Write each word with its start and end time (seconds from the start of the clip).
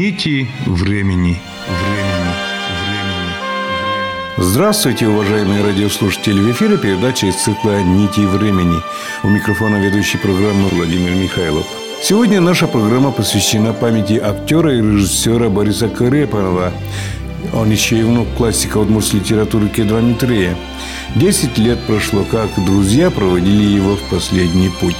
Нити 0.00 0.48
времени. 0.64 0.72
Времени. 0.96 1.38
Времени. 2.86 3.34
Здравствуйте, 4.38 5.06
уважаемые 5.06 5.62
радиослушатели! 5.62 6.40
В 6.40 6.50
эфире 6.52 6.78
передача 6.78 7.26
из 7.26 7.34
цикла 7.34 7.82
«Нити 7.82 8.20
времени». 8.20 8.80
У 9.22 9.28
микрофона 9.28 9.76
ведущий 9.76 10.16
программы 10.16 10.70
Владимир 10.72 11.14
Михайлов. 11.14 11.66
Сегодня 12.02 12.40
наша 12.40 12.66
программа 12.66 13.10
посвящена 13.10 13.74
памяти 13.74 14.14
актера 14.14 14.72
и 14.72 14.78
режиссера 14.78 15.50
Бориса 15.50 15.90
Карепанова. 15.90 16.72
Он 17.52 17.70
еще 17.70 17.98
и 17.98 18.02
внук 18.02 18.26
классика 18.38 18.78
удмуртской 18.78 19.20
литературы 19.20 19.68
Кедрамитрея. 19.68 20.56
Десять 21.14 21.58
лет 21.58 21.78
прошло, 21.86 22.24
как 22.24 22.48
друзья 22.64 23.10
проводили 23.10 23.64
его 23.64 23.96
в 23.96 24.02
последний 24.08 24.70
путь 24.80 24.96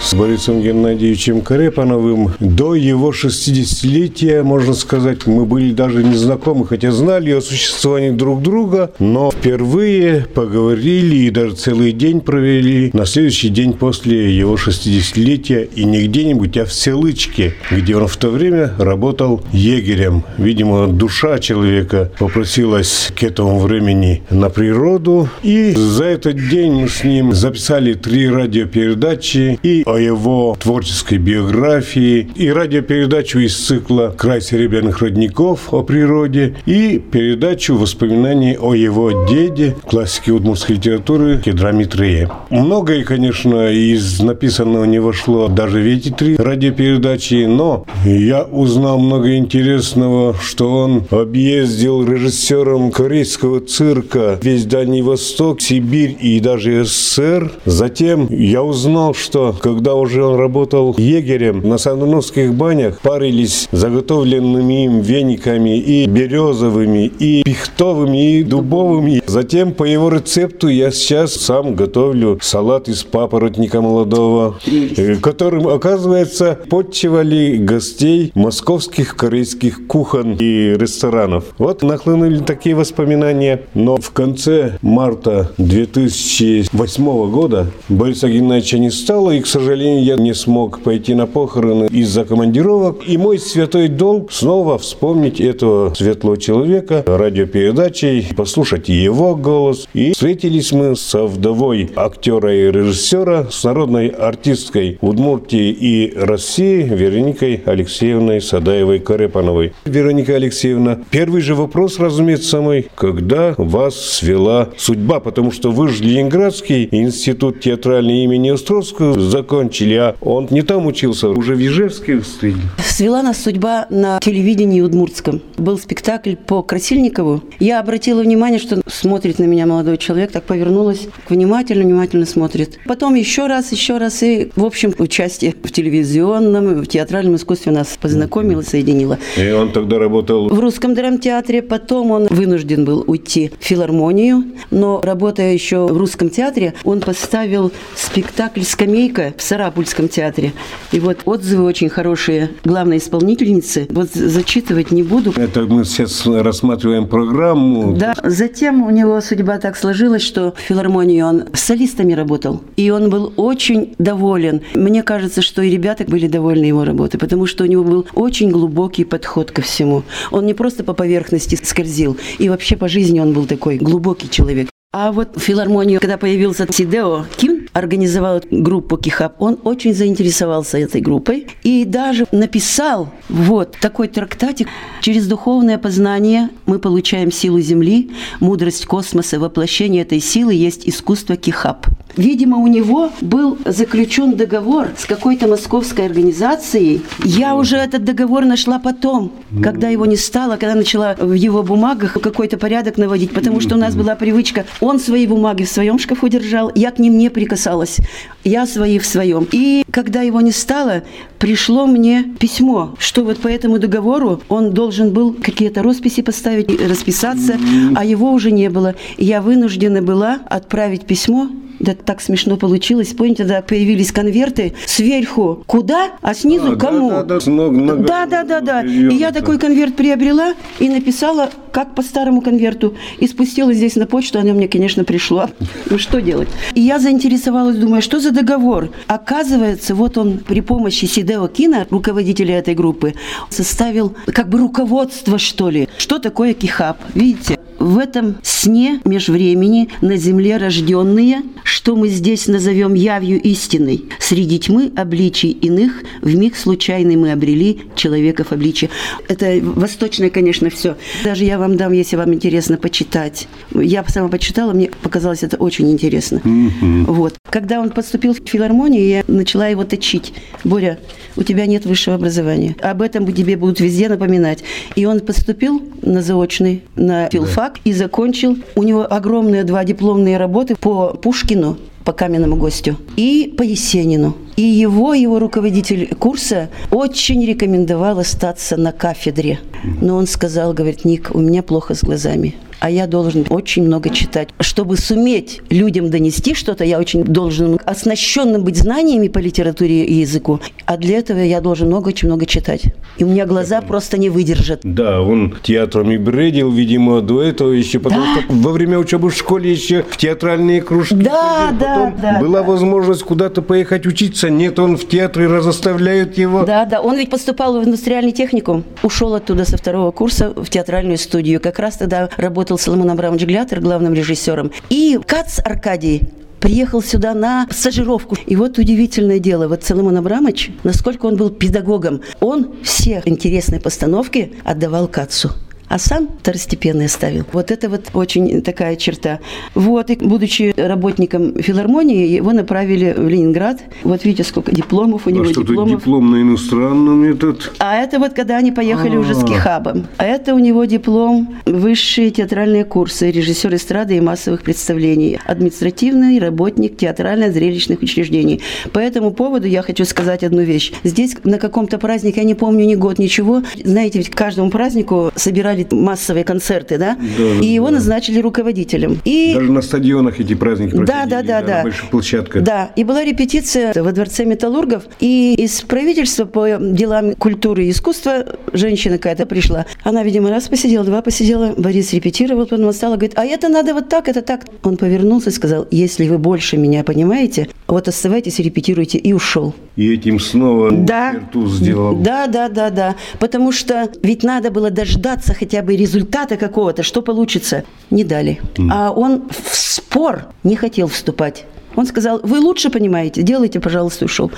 с 0.00 0.14
Борисом 0.14 0.62
Геннадьевичем 0.62 1.40
Карепановым. 1.40 2.32
До 2.38 2.74
его 2.74 3.10
60-летия, 3.10 4.42
можно 4.42 4.74
сказать, 4.74 5.26
мы 5.26 5.46
были 5.46 5.72
даже 5.72 6.04
не 6.04 6.16
знакомы, 6.16 6.66
хотя 6.66 6.92
знали 6.92 7.32
о 7.32 7.40
существовании 7.40 8.10
друг 8.10 8.42
друга, 8.42 8.92
но 8.98 9.30
впервые 9.30 10.26
поговорили 10.34 11.16
и 11.16 11.30
даже 11.30 11.54
целый 11.54 11.92
день 11.92 12.20
провели 12.20 12.90
на 12.92 13.06
следующий 13.06 13.48
день 13.48 13.72
после 13.72 14.36
его 14.36 14.54
60-летия 14.54 15.68
и 15.74 15.84
не 15.84 16.06
где-нибудь, 16.06 16.56
а 16.58 16.64
в 16.64 16.72
Селычке, 16.72 17.54
где 17.70 17.96
он 17.96 18.06
в 18.06 18.16
то 18.16 18.28
время 18.28 18.74
работал 18.78 19.42
егерем. 19.52 20.24
Видимо, 20.38 20.86
душа 20.86 21.38
человека 21.38 22.12
попросилась 22.18 23.10
к 23.14 23.22
этому 23.22 23.58
времени 23.60 24.22
на 24.30 24.50
природу. 24.50 25.28
И 25.42 25.72
за 25.72 26.04
этот 26.04 26.36
день 26.48 26.82
мы 26.82 26.88
с 26.88 27.02
ним 27.04 27.32
записали 27.32 27.94
три 27.94 28.28
радиопередачи 28.28 29.58
и 29.62 29.82
о 29.86 29.98
его 29.98 30.56
творческой 30.60 31.18
биографии 31.18 32.28
и 32.34 32.50
радиопередачу 32.50 33.38
из 33.38 33.56
цикла 33.56 34.12
«Край 34.16 34.40
серебряных 34.40 34.98
родников» 34.98 35.72
о 35.72 35.82
природе 35.82 36.56
и 36.66 36.98
передачу 36.98 37.76
воспоминаний 37.76 38.56
о 38.58 38.74
его 38.74 39.24
деде, 39.26 39.76
классике 39.88 40.32
удмуртской 40.32 40.76
литературы 40.76 41.40
Кедрамитрее. 41.40 42.28
Многое, 42.50 43.04
конечно, 43.04 43.70
из 43.70 44.18
написанного 44.18 44.84
не 44.84 44.98
вошло 44.98 45.46
даже 45.46 45.78
в 45.78 45.86
эти 45.86 46.10
три 46.10 46.36
радиопередачи, 46.36 47.46
но 47.46 47.86
я 48.04 48.42
узнал 48.42 48.98
много 48.98 49.36
интересного, 49.36 50.34
что 50.34 50.68
он 50.68 51.04
объездил 51.10 52.04
режиссером 52.04 52.90
корейского 52.90 53.60
цирка 53.60 54.36
весь 54.42 54.64
Дальний 54.64 55.02
Восток, 55.02 55.60
Сибирь 55.60 56.16
и 56.20 56.40
даже 56.40 56.84
СССР. 56.84 57.52
Затем 57.66 58.26
я 58.30 58.64
узнал, 58.64 59.14
что 59.14 59.52
когда 59.52 59.75
уже 59.94 60.24
он 60.24 60.36
работал 60.36 60.94
егерем 60.98 61.66
на 61.68 61.78
Сандуновских 61.78 62.54
банях, 62.54 63.00
парились 63.00 63.68
заготовленными 63.72 64.84
им 64.84 65.00
вениками 65.00 65.78
и 65.78 66.06
березовыми, 66.06 67.06
и 67.18 67.42
пихтовыми, 67.44 68.38
и 68.38 68.42
дубовыми. 68.42 69.22
Затем 69.26 69.72
по 69.72 69.84
его 69.84 70.08
рецепту 70.08 70.68
я 70.68 70.90
сейчас 70.90 71.34
сам 71.34 71.74
готовлю 71.74 72.38
салат 72.42 72.88
из 72.88 73.04
папоротника 73.04 73.80
молодого, 73.80 74.58
э, 74.66 75.16
которым, 75.16 75.68
оказывается, 75.68 76.58
подчивали 76.68 77.56
гостей 77.56 78.32
московских 78.34 79.16
корейских 79.16 79.86
кухон 79.86 80.36
и 80.38 80.74
ресторанов. 80.76 81.44
Вот 81.58 81.82
нахлынули 81.82 82.38
такие 82.38 82.74
воспоминания. 82.74 83.62
Но 83.74 83.96
в 83.96 84.10
конце 84.10 84.78
марта 84.82 85.52
2008 85.58 87.30
года 87.30 87.66
Бориса 87.88 88.28
Геннадьевича 88.28 88.78
не 88.78 88.90
стало, 88.90 89.32
и, 89.32 89.40
к 89.40 89.46
сожалению, 89.46 89.65
сожалению, 89.66 90.04
я 90.04 90.14
не 90.14 90.32
смог 90.32 90.80
пойти 90.80 91.14
на 91.14 91.26
похороны 91.26 91.88
из-за 91.90 92.24
командировок. 92.24 92.98
И 93.04 93.18
мой 93.18 93.40
святой 93.40 93.88
долг 93.88 94.30
снова 94.30 94.78
вспомнить 94.78 95.40
этого 95.40 95.92
светлого 95.94 96.36
человека 96.36 97.02
радиопередачей, 97.04 98.28
послушать 98.36 98.88
его 98.88 99.34
голос. 99.34 99.88
И 99.92 100.12
встретились 100.12 100.70
мы 100.70 100.94
со 100.94 101.26
вдовой 101.26 101.90
актера 101.96 102.54
и 102.54 102.70
режиссера, 102.70 103.48
с 103.50 103.64
народной 103.64 104.06
артисткой 104.06 104.98
Удмуртии 105.00 105.70
и 105.72 106.12
России 106.16 106.84
Вероникой 106.84 107.60
Алексеевной 107.66 108.40
Садаевой-Карепановой. 108.40 109.72
Вероника 109.84 110.36
Алексеевна, 110.36 111.00
первый 111.10 111.40
же 111.40 111.56
вопрос, 111.56 111.98
разумеется, 111.98 112.60
мой. 112.60 112.86
Когда 112.94 113.56
вас 113.58 113.96
свела 113.96 114.68
судьба? 114.76 115.18
Потому 115.18 115.50
что 115.50 115.72
вы 115.72 115.88
же 115.88 116.04
Ленинградский 116.04 116.88
институт 116.92 117.60
театральный 117.60 118.22
имени 118.22 118.50
Островского 118.50 119.18
закончили 119.18 119.55
закончили, 119.56 119.94
а 119.94 120.16
он 120.20 120.48
не 120.50 120.62
там 120.62 120.86
учился, 120.86 121.28
уже 121.28 121.54
в 121.54 121.60
Ижевске 121.60 122.20
встретил. 122.20 122.60
Свела 122.84 123.22
нас 123.22 123.42
судьба 123.42 123.86
на 123.90 124.20
телевидении 124.20 124.80
удмуртском. 124.80 125.40
Был 125.56 125.78
спектакль 125.78 126.34
по 126.34 126.62
Красильникову. 126.62 127.42
Я 127.58 127.80
обратила 127.80 128.20
внимание, 128.20 128.58
что 128.58 128.80
смотрит 128.86 129.38
на 129.38 129.44
меня 129.44 129.66
молодой 129.66 129.96
человек, 129.96 130.32
так 130.32 130.44
повернулась, 130.44 131.08
внимательно, 131.28 131.84
внимательно 131.84 132.26
смотрит. 132.26 132.78
Потом 132.86 133.14
еще 133.14 133.46
раз, 133.46 133.72
еще 133.72 133.96
раз, 133.96 134.22
и, 134.22 134.50
в 134.56 134.64
общем, 134.64 134.94
участие 134.98 135.54
в 135.62 135.72
телевизионном, 135.72 136.82
в 136.82 136.86
театральном 136.86 137.36
искусстве 137.36 137.72
нас 137.72 137.98
познакомило, 138.00 138.62
соединило. 138.62 139.18
И 139.36 139.50
он 139.50 139.72
тогда 139.72 139.98
работал... 139.98 140.48
В 140.48 140.60
русском 140.60 140.94
драмтеатре, 140.94 141.62
потом 141.62 142.10
он 142.10 142.26
вынужден 142.26 142.84
был 142.84 143.04
уйти 143.06 143.50
в 143.58 143.64
филармонию, 143.64 144.44
но 144.70 145.00
работая 145.02 145.54
еще 145.54 145.86
в 145.86 145.96
русском 145.96 146.28
театре, 146.28 146.74
он 146.84 147.00
поставил 147.00 147.72
спектакль 147.94 148.62
«Скамейка» 148.62 149.34
в 149.36 149.42
Сарапульском 149.46 150.08
театре. 150.08 150.52
И 150.92 151.00
вот 151.00 151.20
отзывы 151.24 151.64
очень 151.64 151.88
хорошие 151.88 152.50
главной 152.64 152.98
исполнительницы. 152.98 153.86
Вот 153.90 154.10
зачитывать 154.12 154.90
не 154.90 155.02
буду. 155.02 155.32
Это 155.36 155.62
мы 155.62 155.84
сейчас 155.84 156.26
рассматриваем 156.26 157.06
программу. 157.06 157.96
Да. 157.96 158.14
Затем 158.22 158.82
у 158.82 158.90
него 158.90 159.20
судьба 159.20 159.58
так 159.58 159.76
сложилась, 159.76 160.22
что 160.22 160.52
в 160.56 160.60
филармонии 160.60 161.22
он 161.22 161.44
с 161.52 161.60
солистами 161.60 162.12
работал. 162.12 162.62
И 162.76 162.90
он 162.90 163.10
был 163.10 163.32
очень 163.36 163.94
доволен. 163.98 164.62
Мне 164.74 165.02
кажется, 165.02 165.42
что 165.42 165.62
и 165.62 165.70
ребята 165.70 166.04
были 166.04 166.26
довольны 166.26 166.64
его 166.64 166.84
работой, 166.84 167.18
потому 167.18 167.46
что 167.46 167.64
у 167.64 167.66
него 167.66 167.84
был 167.84 168.06
очень 168.14 168.50
глубокий 168.50 169.04
подход 169.04 169.50
ко 169.52 169.62
всему. 169.62 170.02
Он 170.30 170.46
не 170.46 170.54
просто 170.54 170.84
по 170.84 170.94
поверхности 170.94 171.58
скользил, 171.62 172.16
и 172.38 172.48
вообще 172.48 172.76
по 172.76 172.88
жизни 172.88 173.20
он 173.20 173.32
был 173.32 173.46
такой 173.46 173.76
глубокий 173.76 174.28
человек. 174.28 174.68
А 174.92 175.12
вот 175.12 175.36
в 175.36 175.40
филармонию, 175.40 176.00
когда 176.00 176.16
появился 176.16 176.66
Сидео 176.70 177.26
Ким, 177.36 177.55
организовал 177.76 178.40
группу 178.50 178.96
Кихап, 178.96 179.36
он 179.38 179.58
очень 179.64 179.92
заинтересовался 179.92 180.78
этой 180.78 181.02
группой 181.02 181.46
и 181.62 181.84
даже 181.84 182.26
написал 182.32 183.10
вот 183.28 183.76
такой 183.78 184.08
трактатик. 184.08 184.68
Через 185.02 185.26
духовное 185.26 185.76
познание 185.76 186.48
мы 186.64 186.78
получаем 186.78 187.30
силу 187.30 187.60
Земли, 187.60 188.10
мудрость 188.40 188.86
космоса, 188.86 189.38
воплощение 189.38 190.02
этой 190.02 190.20
силы 190.20 190.54
есть 190.54 190.88
искусство 190.88 191.36
Кихап. 191.36 191.86
Видимо, 192.16 192.56
у 192.56 192.66
него 192.66 193.10
был 193.20 193.58
заключен 193.66 194.36
договор 194.36 194.88
с 194.96 195.04
какой-то 195.04 195.48
московской 195.48 196.06
организацией. 196.06 197.02
Я 197.24 197.54
уже 197.54 197.76
этот 197.76 198.04
договор 198.04 198.44
нашла 198.44 198.78
потом, 198.78 199.32
когда 199.62 199.88
его 199.88 200.06
не 200.06 200.16
стало, 200.16 200.56
когда 200.56 200.74
начала 200.74 201.14
в 201.18 201.34
его 201.34 201.62
бумагах 201.62 202.14
какой-то 202.14 202.56
порядок 202.56 202.96
наводить, 202.96 203.32
потому 203.32 203.60
что 203.60 203.74
у 203.74 203.78
нас 203.78 203.94
была 203.94 204.14
привычка, 204.14 204.64
он 204.80 204.98
свои 204.98 205.26
бумаги 205.26 205.64
в 205.64 205.68
своем 205.68 205.98
шкафу 205.98 206.28
держал, 206.28 206.72
я 206.74 206.90
к 206.90 206.98
ним 206.98 207.18
не 207.18 207.28
прикасалась, 207.28 207.98
я 208.44 208.66
свои 208.66 208.98
в 208.98 209.04
своем. 209.04 209.46
И 209.52 209.84
когда 209.90 210.22
его 210.22 210.40
не 210.40 210.52
стало, 210.52 211.02
пришло 211.38 211.86
мне 211.86 212.24
письмо, 212.38 212.94
что 212.98 213.24
вот 213.24 213.38
по 213.38 213.48
этому 213.48 213.78
договору 213.78 214.40
он 214.48 214.72
должен 214.72 215.12
был 215.12 215.34
какие-то 215.34 215.82
росписи 215.82 216.22
поставить, 216.22 216.80
расписаться, 216.80 217.58
а 217.94 218.04
его 218.04 218.32
уже 218.32 218.50
не 218.50 218.70
было. 218.70 218.94
Я 219.18 219.42
вынуждена 219.42 220.00
была 220.00 220.38
отправить 220.48 221.04
письмо 221.04 221.50
да 221.80 221.94
так 221.94 222.20
смешно 222.20 222.56
получилось. 222.56 223.14
Помните, 223.14 223.44
да, 223.44 223.62
появились 223.62 224.12
конверты 224.12 224.74
сверху 224.86 225.62
куда, 225.66 226.12
а 226.22 226.34
снизу 226.34 226.72
а, 226.72 226.76
кому? 226.76 227.10
Да, 227.10 227.22
да, 227.22 227.40
да, 227.40 227.50
много, 227.50 227.96
да, 227.96 228.26
да, 228.26 228.44
да, 228.44 228.60
да. 228.60 228.82
И 228.82 229.14
я 229.14 229.32
такой 229.32 229.58
конверт 229.58 229.96
приобрела 229.96 230.54
и 230.78 230.88
написала, 230.88 231.50
как 231.72 231.94
по 231.94 232.02
старому 232.02 232.40
конверту. 232.40 232.94
И 233.18 233.26
спустила 233.26 233.72
здесь 233.72 233.96
на 233.96 234.06
почту, 234.06 234.38
оно 234.38 234.54
мне, 234.54 234.68
конечно, 234.68 235.04
пришло. 235.04 235.50
Ну 235.90 235.98
что 235.98 236.20
делать? 236.20 236.48
И 236.74 236.80
я 236.80 236.98
заинтересовалась, 236.98 237.76
думаю, 237.76 238.02
что 238.02 238.18
за 238.18 238.32
договор? 238.32 238.90
Оказывается, 239.06 239.94
вот 239.94 240.18
он 240.18 240.38
при 240.38 240.60
помощи 240.60 241.04
Сидео 241.04 241.46
Кина, 241.48 241.86
руководителя 241.90 242.58
этой 242.58 242.74
группы, 242.74 243.14
составил 243.50 244.14
как 244.26 244.48
бы 244.48 244.58
руководство, 244.58 245.38
что 245.38 245.70
ли. 245.70 245.88
Что 245.98 246.18
такое 246.18 246.54
кихап? 246.54 246.98
Видите? 247.14 247.58
В 247.78 247.98
этом 247.98 248.36
сне 248.42 249.00
межвремени 249.04 249.88
на 250.00 250.16
земле 250.16 250.56
рожденные, 250.56 251.42
что 251.64 251.96
мы 251.96 252.08
здесь 252.08 252.46
назовем 252.46 252.94
явью 252.94 253.40
истиной, 253.40 254.04
среди 254.18 254.58
тьмы 254.58 254.92
обличий 254.96 255.50
иных 255.50 256.02
в 256.22 256.34
миг 256.34 256.56
случайный 256.56 257.16
мы 257.16 257.32
обрели 257.32 257.80
человеков 257.94 258.52
обличие. 258.52 258.90
Это 259.28 259.58
восточное, 259.62 260.30
конечно, 260.30 260.70
все. 260.70 260.96
Даже 261.24 261.44
я 261.44 261.58
вам 261.58 261.76
дам, 261.76 261.92
если 261.92 262.16
вам 262.16 262.32
интересно 262.34 262.76
почитать. 262.76 263.48
Я 263.72 264.04
сама 264.04 264.28
почитала, 264.28 264.72
мне 264.72 264.90
показалось 265.02 265.42
это 265.42 265.56
очень 265.56 265.90
интересно. 265.90 266.40
Mm-hmm. 266.44 267.04
Вот. 267.06 267.34
Когда 267.50 267.80
он 267.80 267.90
поступил 267.90 268.34
в 268.34 268.38
филармонию, 268.44 269.06
я 269.06 269.24
начала 269.28 269.68
его 269.68 269.84
точить. 269.84 270.32
Боря, 270.64 270.98
у 271.36 271.42
тебя 271.42 271.66
нет 271.66 271.84
высшего 271.84 272.16
образования. 272.16 272.76
Об 272.80 273.02
этом 273.02 273.30
тебе 273.32 273.56
будут 273.56 273.80
везде 273.80 274.08
напоминать. 274.08 274.64
И 274.94 275.04
он 275.04 275.20
поступил 275.20 275.82
на 276.02 276.22
заочный, 276.22 276.82
на 276.96 277.28
филфак 277.28 277.65
да. 277.74 277.80
и 277.84 277.92
закончил. 277.92 278.56
У 278.74 278.82
него 278.82 279.06
огромные 279.08 279.64
два 279.64 279.84
дипломные 279.84 280.36
работы 280.36 280.76
по 280.76 281.14
Пушкину, 281.14 281.78
по 282.04 282.12
каменному 282.12 282.56
гостю, 282.56 282.96
и 283.16 283.54
по 283.56 283.62
Есенину. 283.62 284.36
И 284.56 284.62
его, 284.62 285.12
его 285.12 285.38
руководитель 285.38 286.14
курса 286.14 286.70
очень 286.90 287.44
рекомендовал 287.44 288.18
остаться 288.18 288.76
на 288.76 288.92
кафедре. 288.92 289.58
Но 290.00 290.16
он 290.16 290.26
сказал, 290.26 290.72
говорит, 290.72 291.04
Ник, 291.04 291.30
у 291.34 291.40
меня 291.40 291.62
плохо 291.62 291.94
с 291.94 292.02
глазами 292.02 292.54
а 292.80 292.90
я 292.90 293.06
должен 293.06 293.44
очень 293.50 293.84
много 293.84 294.10
читать. 294.10 294.48
Чтобы 294.60 294.96
суметь 294.96 295.60
людям 295.70 296.10
донести 296.10 296.54
что-то, 296.54 296.84
я 296.84 296.98
очень 296.98 297.24
должен 297.24 297.78
оснащенным 297.84 298.64
быть 298.64 298.76
знаниями 298.76 299.28
по 299.28 299.38
литературе 299.38 300.04
и 300.04 300.14
языку, 300.14 300.60
а 300.84 300.96
для 300.96 301.18
этого 301.18 301.38
я 301.38 301.60
должен 301.60 301.88
много, 301.88 302.08
очень 302.08 302.28
много 302.28 302.46
читать. 302.46 302.84
И 303.18 303.24
у 303.24 303.28
меня 303.28 303.46
глаза 303.46 303.80
просто 303.80 304.18
не 304.18 304.30
выдержат. 304.30 304.80
Да, 304.82 305.20
он 305.20 305.56
театрами 305.62 306.16
бредил, 306.16 306.70
видимо, 306.70 307.20
до 307.20 307.42
этого 307.42 307.72
еще, 307.72 307.98
потому 307.98 308.24
да. 308.24 308.42
что 308.42 308.52
во 308.52 308.72
время 308.72 308.98
учебы 308.98 309.30
в 309.30 309.36
школе 309.36 309.70
еще 309.70 310.04
в 310.08 310.16
театральные 310.16 310.82
кружки. 310.82 311.14
Да, 311.14 311.66
ходил. 311.66 311.78
да, 311.80 311.96
Потом 311.96 312.20
да. 312.20 312.40
Была 312.40 312.60
да. 312.60 312.66
возможность 312.66 313.22
куда-то 313.22 313.62
поехать 313.62 314.06
учиться, 314.06 314.50
нет, 314.50 314.78
он 314.78 314.96
в 314.96 315.08
театре 315.08 315.46
разоставляет 315.46 316.38
его. 316.38 316.64
Да, 316.64 316.84
да, 316.84 317.00
он 317.00 317.16
ведь 317.16 317.30
поступал 317.30 317.80
в 317.80 317.84
индустриальный 317.84 318.32
техникум, 318.32 318.84
ушел 319.02 319.34
оттуда 319.34 319.64
со 319.64 319.76
второго 319.76 320.10
курса 320.10 320.52
в 320.54 320.68
театральную 320.68 321.18
студию. 321.18 321.60
Как 321.60 321.78
раз 321.78 321.96
тогда 321.96 322.28
работал 322.36 322.65
работал 322.66 322.78
Соломон 322.78 323.10
Абрамович 323.10 323.44
Глятер 323.44 323.80
главным 323.80 324.12
режиссером. 324.12 324.72
И 324.90 325.20
Кац 325.24 325.60
Аркадий 325.64 326.22
приехал 326.58 327.00
сюда 327.00 327.32
на 327.32 327.68
стажировку. 327.70 328.36
И 328.44 328.56
вот 328.56 328.78
удивительное 328.78 329.38
дело, 329.38 329.68
вот 329.68 329.84
Соломон 329.84 330.16
Абрамович, 330.16 330.72
насколько 330.82 331.26
он 331.26 331.36
был 331.36 331.50
педагогом, 331.50 332.22
он 332.40 332.74
все 332.82 333.22
интересные 333.24 333.80
постановки 333.80 334.52
отдавал 334.64 335.06
Кацу 335.06 335.52
а 335.88 335.98
сам 335.98 336.28
второстепенный 336.40 337.08
ставил. 337.08 337.44
Вот 337.52 337.70
это 337.70 337.88
вот 337.88 338.10
очень 338.14 338.62
такая 338.62 338.96
черта. 338.96 339.40
Вот, 339.74 340.10
и 340.10 340.16
будучи 340.16 340.74
работником 340.76 341.60
филармонии, 341.60 342.26
его 342.26 342.52
направили 342.52 343.14
в 343.16 343.28
Ленинград. 343.28 343.80
Вот 344.02 344.24
видите, 344.24 344.44
сколько 344.44 344.72
дипломов 344.72 345.26
у 345.26 345.30
него. 345.30 345.44
А 345.44 345.48
что 345.48 345.62
дипломов. 345.62 346.00
диплом 346.00 346.30
на 346.30 346.42
иностранном 346.42 347.22
этот? 347.24 347.72
А 347.78 347.96
это 347.96 348.18
вот 348.18 348.32
когда 348.32 348.56
они 348.56 348.72
поехали 348.72 349.10
А-а-а. 349.16 349.20
уже 349.20 349.34
с 349.34 349.42
а. 349.42 349.46
Кихабом. 349.46 350.06
А 350.16 350.24
это 350.24 350.54
у 350.54 350.58
него 350.58 350.84
диплом 350.84 351.56
высшие 351.66 352.30
театральные 352.30 352.84
курсы, 352.84 353.30
режиссер 353.30 353.74
эстрады 353.74 354.16
и 354.16 354.20
массовых 354.20 354.62
представлений, 354.62 355.38
административный 355.44 356.38
работник 356.38 356.96
театрально-зрелищных 356.96 358.02
учреждений. 358.02 358.62
По 358.92 358.98
этому 358.98 359.30
поводу 359.30 359.66
я 359.66 359.82
хочу 359.82 360.04
сказать 360.04 360.42
одну 360.42 360.62
вещь. 360.62 360.92
Здесь 361.04 361.36
на 361.44 361.58
каком-то 361.58 361.98
празднике, 361.98 362.40
я 362.40 362.46
не 362.46 362.54
помню 362.54 362.84
ни 362.84 362.94
год, 362.94 363.18
ничего, 363.18 363.62
знаете, 363.84 364.18
ведь 364.18 364.30
к 364.30 364.36
каждому 364.36 364.70
празднику 364.70 365.30
собирали 365.34 365.75
давали 365.76 365.86
массовые 365.90 366.44
концерты, 366.44 366.98
да, 366.98 367.16
да 367.38 367.44
и 367.60 367.66
его 367.66 367.88
да. 367.88 367.94
назначили 367.94 368.40
руководителем. 368.40 369.20
И... 369.24 369.52
Даже 369.54 369.72
на 369.72 369.82
стадионах 369.82 370.40
эти 370.40 370.54
праздники 370.54 370.96
проходили, 370.96 371.30
да, 371.30 371.42
да, 371.42 371.42
да, 371.42 371.66
да, 371.66 371.76
на 371.78 371.82
больших 371.84 372.10
площадках. 372.10 372.62
Да, 372.62 372.90
и 372.96 373.04
была 373.04 373.24
репетиция 373.24 373.92
во 374.02 374.12
Дворце 374.12 374.44
металлургов, 374.44 375.04
и 375.20 375.54
из 375.58 375.82
правительства 375.82 376.44
по 376.44 376.76
делам 376.78 377.34
культуры 377.34 377.86
и 377.86 377.90
искусства 377.90 378.46
женщина 378.72 379.18
какая-то 379.18 379.46
пришла. 379.46 379.86
Она, 380.02 380.22
видимо, 380.22 380.50
раз 380.50 380.68
посидела, 380.68 381.04
два 381.04 381.22
посидела, 381.22 381.74
Борис 381.76 382.12
репетировал, 382.12 382.66
потом 382.66 382.92
стала, 382.92 383.16
говорит, 383.16 383.38
а 383.38 383.44
это 383.44 383.68
надо 383.68 383.94
вот 383.94 384.08
так, 384.08 384.28
это 384.28 384.42
так. 384.42 384.64
Он 384.82 384.96
повернулся 384.96 385.50
и 385.50 385.52
сказал, 385.52 385.86
если 385.90 386.28
вы 386.28 386.38
больше 386.38 386.76
меня 386.76 387.04
понимаете, 387.04 387.68
вот 387.86 388.08
оставайтесь, 388.08 388.58
репетируйте, 388.58 389.18
и 389.18 389.32
ушел. 389.32 389.74
И 389.96 390.12
этим 390.12 390.38
снова 390.38 390.90
да, 390.90 391.34
сделал. 391.54 392.16
Да, 392.16 392.46
да, 392.46 392.68
да, 392.68 392.90
да. 392.90 393.16
Потому 393.38 393.72
что 393.72 394.10
ведь 394.22 394.42
надо 394.42 394.70
было 394.70 394.90
дождаться 394.90 395.54
хотя 395.54 395.65
бы 395.82 395.96
результата 395.96 396.56
какого-то, 396.56 397.02
что 397.02 397.22
получится. 397.22 397.84
Не 398.10 398.24
дали. 398.24 398.60
Mm. 398.76 398.88
А 398.90 399.10
он 399.10 399.48
в 399.48 399.74
спор 399.74 400.46
не 400.64 400.76
хотел 400.76 401.08
вступать. 401.08 401.64
Он 401.96 402.06
сказал, 402.06 402.40
вы 402.42 402.60
лучше 402.60 402.90
понимаете, 402.90 403.42
делайте, 403.42 403.80
пожалуйста, 403.80 404.26
ушел. 404.26 404.52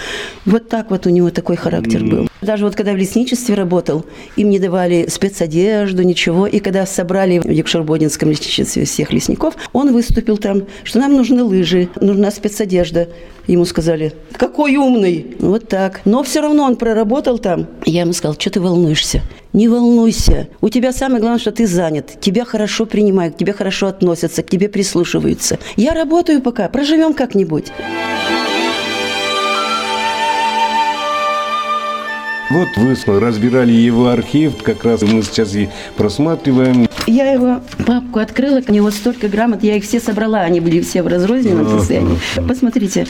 Вот 0.44 0.68
так 0.68 0.90
вот 0.90 1.06
у 1.06 1.10
него 1.10 1.30
такой 1.30 1.56
характер 1.56 2.02
mm. 2.02 2.10
был. 2.10 2.28
Даже 2.42 2.64
вот 2.64 2.74
когда 2.74 2.92
в 2.92 2.96
лесничестве 2.96 3.54
работал, 3.54 4.04
им 4.36 4.50
не 4.50 4.58
давали 4.58 5.06
спецодежду, 5.08 6.02
ничего. 6.02 6.46
И 6.46 6.58
когда 6.58 6.84
собрали 6.84 7.38
в 7.38 7.48
Екшербодинском 7.48 8.30
лесничестве 8.30 8.84
всех 8.84 9.12
лесников, 9.12 9.54
он 9.72 9.92
выступил 9.92 10.36
там, 10.36 10.64
что 10.84 10.98
нам 10.98 11.16
нужны 11.16 11.42
лыжи, 11.42 11.88
нужна 12.00 12.30
спецодежда. 12.30 13.08
Ему 13.46 13.64
сказали, 13.64 14.12
какой 14.32 14.76
умный. 14.76 15.36
Вот 15.38 15.68
так. 15.68 16.02
Но 16.04 16.22
все 16.22 16.40
равно 16.40 16.64
он 16.64 16.76
проработал 16.76 17.38
там. 17.38 17.66
Я 17.86 18.02
ему 18.02 18.12
сказал, 18.12 18.36
что 18.38 18.50
ты 18.50 18.60
волнуешься? 18.60 19.22
Не 19.52 19.68
волнуйся. 19.68 20.48
У 20.60 20.68
тебя 20.68 20.92
самое 20.92 21.20
главное, 21.20 21.40
что 21.40 21.52
ты 21.52 21.66
занят. 21.66 22.20
Тебя 22.20 22.44
хорошо 22.44 22.86
принимают, 22.86 23.34
к 23.34 23.38
тебе 23.38 23.52
хорошо 23.52 23.86
относятся, 23.86 24.42
к 24.42 24.50
тебе 24.50 24.68
прислушиваются. 24.68 25.58
Я 25.76 25.94
работаю 25.94 26.42
пока, 26.42 26.68
проживем 26.68 27.14
как-нибудь. 27.14 27.72
Вот 32.50 32.68
вы 32.76 33.20
разбирали 33.20 33.72
его 33.72 34.08
архив, 34.08 34.62
как 34.62 34.84
раз 34.84 35.02
мы 35.02 35.22
сейчас 35.22 35.54
и 35.54 35.68
просматриваем. 35.96 36.88
Я 37.06 37.32
его 37.32 37.60
папку 37.86 38.20
открыла, 38.20 38.62
у 38.66 38.72
него 38.72 38.90
столько 38.90 39.28
грамот, 39.28 39.62
я 39.62 39.76
их 39.76 39.84
все 39.84 40.00
собрала, 40.00 40.40
они 40.40 40.60
были 40.60 40.80
все 40.80 41.02
в 41.02 41.06
разрозненном 41.08 41.68
состоянии. 41.68 42.18
Посмотрите, 42.46 43.06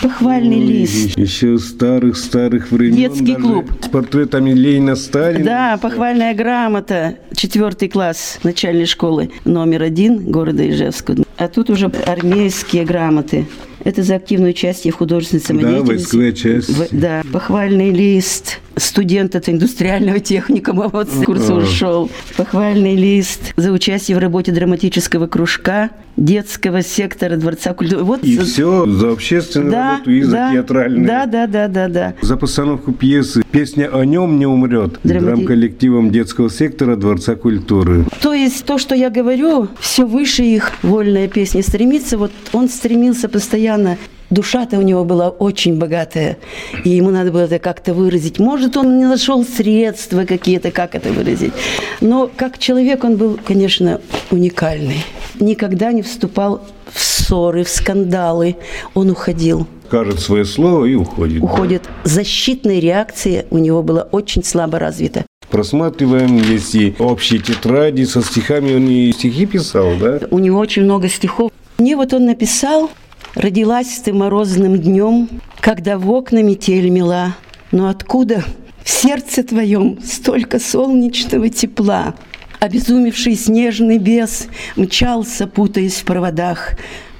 похвальный 0.00 0.58
Ой, 0.58 0.66
лист. 0.66 1.18
Еще 1.18 1.58
старых-старых 1.58 2.70
времен. 2.70 2.96
Детский 2.96 3.34
клуб. 3.34 3.70
С 3.82 3.88
портретами 3.88 4.52
Ленина 4.52 4.94
Сталина. 4.94 5.44
Да, 5.44 5.78
похвальная 5.80 6.34
грамота, 6.34 7.16
четвертый 7.34 7.88
класс 7.88 8.40
начальной 8.42 8.86
школы, 8.86 9.30
номер 9.44 9.82
один 9.82 10.30
города 10.30 10.68
Ижевска. 10.68 11.16
А 11.38 11.48
тут 11.48 11.70
уже 11.70 11.90
армейские 12.06 12.84
грамоты. 12.84 13.46
Это 13.84 14.02
за 14.02 14.14
активное 14.14 14.50
участие 14.50 14.92
в 14.92 14.96
художественной 14.96 15.42
самодеятельности. 15.42 15.86
Да, 15.86 15.92
войсковая 15.92 16.32
часть. 16.32 16.68
В, 16.68 16.88
да, 16.92 17.22
похвальный 17.32 17.90
лист. 17.90 18.60
Студент 18.76 19.36
от 19.36 19.48
индустриального 19.48 20.20
техникума 20.20 20.88
вот 20.92 21.08
с 21.10 21.24
курса 21.24 21.54
ушел. 21.54 22.10
Похвальный 22.36 22.94
лист 22.94 23.52
за 23.56 23.72
участие 23.72 24.16
в 24.16 24.20
работе 24.20 24.52
драматического 24.52 25.26
кружка 25.26 25.90
детского 26.16 26.82
сектора 26.82 27.36
Дворца 27.36 27.74
культуры. 27.74 28.02
Вот 28.04 28.22
и 28.22 28.36
за... 28.36 28.44
все 28.44 28.86
за 28.86 29.12
общественную 29.12 29.70
да, 29.70 29.90
работу 29.92 30.10
и 30.10 30.22
да, 30.22 30.28
за 30.28 30.54
театральную. 30.54 31.06
Да, 31.06 31.26
да, 31.26 31.46
да, 31.46 31.68
да, 31.68 31.88
да. 31.88 32.14
За 32.20 32.36
постановку 32.36 32.92
пьесы 32.92 33.42
«Песня 33.50 33.88
о 33.88 34.04
нем 34.04 34.38
не 34.38 34.46
умрет» 34.46 34.98
Драмати... 35.04 35.24
драмколлективом 35.24 36.10
детского 36.10 36.50
сектора 36.50 36.96
Дворца 36.96 37.34
культуры. 37.34 38.04
То 38.20 38.32
есть 38.34 38.64
то, 38.64 38.78
что 38.78 38.94
я 38.94 39.10
говорю, 39.10 39.68
все 39.80 40.06
выше 40.06 40.42
их 40.42 40.72
вольная 40.82 41.28
песня 41.28 41.62
стремится. 41.62 42.18
Вот 42.18 42.32
он 42.52 42.68
стремился 42.68 43.28
постоянно 43.28 43.96
душа-то 44.32 44.78
у 44.78 44.82
него 44.82 45.04
была 45.04 45.28
очень 45.28 45.78
богатая, 45.78 46.38
и 46.84 46.90
ему 46.90 47.10
надо 47.10 47.30
было 47.30 47.42
это 47.42 47.58
как-то 47.58 47.94
выразить. 47.94 48.38
Может, 48.38 48.76
он 48.76 48.98
не 48.98 49.04
нашел 49.04 49.44
средства 49.44 50.24
какие-то, 50.24 50.70
как 50.70 50.94
это 50.94 51.12
выразить. 51.12 51.52
Но 52.00 52.30
как 52.34 52.58
человек 52.58 53.04
он 53.04 53.16
был, 53.16 53.38
конечно, 53.44 54.00
уникальный. 54.30 55.04
Никогда 55.38 55.92
не 55.92 56.02
вступал 56.02 56.62
в 56.90 57.00
ссоры, 57.00 57.64
в 57.64 57.68
скандалы. 57.68 58.56
Он 58.94 59.10
уходил. 59.10 59.66
Скажет 59.88 60.20
свое 60.20 60.44
слово 60.44 60.86
и 60.86 60.94
уходит. 60.94 61.42
Уходит. 61.42 61.82
Защитная 62.04 62.80
реакция 62.80 63.46
у 63.50 63.58
него 63.58 63.82
была 63.82 64.02
очень 64.10 64.42
слабо 64.42 64.78
развита 64.78 65.24
просматриваем, 65.50 66.38
есть 66.38 66.74
и 66.74 66.94
общие 66.98 67.38
тетради 67.38 68.04
со 68.04 68.22
стихами, 68.22 68.74
он 68.74 68.88
и 68.88 69.12
стихи 69.12 69.44
писал, 69.44 69.92
да? 70.00 70.18
У 70.30 70.38
него 70.38 70.58
очень 70.58 70.84
много 70.84 71.10
стихов. 71.10 71.50
Мне 71.76 71.94
вот 71.94 72.14
он 72.14 72.24
написал 72.24 72.90
Родилась 73.34 73.98
ты 74.04 74.12
морозным 74.12 74.76
днем, 74.78 75.28
когда 75.60 75.96
в 75.96 76.10
окна 76.10 76.42
метель 76.42 76.90
мела. 76.90 77.34
Но 77.70 77.88
откуда 77.88 78.44
в 78.84 78.90
сердце 78.90 79.42
твоем 79.42 79.98
столько 80.04 80.58
солнечного 80.58 81.48
тепла? 81.48 82.14
Обезумевший 82.60 83.34
снежный 83.36 83.98
бес 83.98 84.48
мчался, 84.76 85.46
путаясь 85.46 85.94
в 85.94 86.04
проводах. 86.04 86.72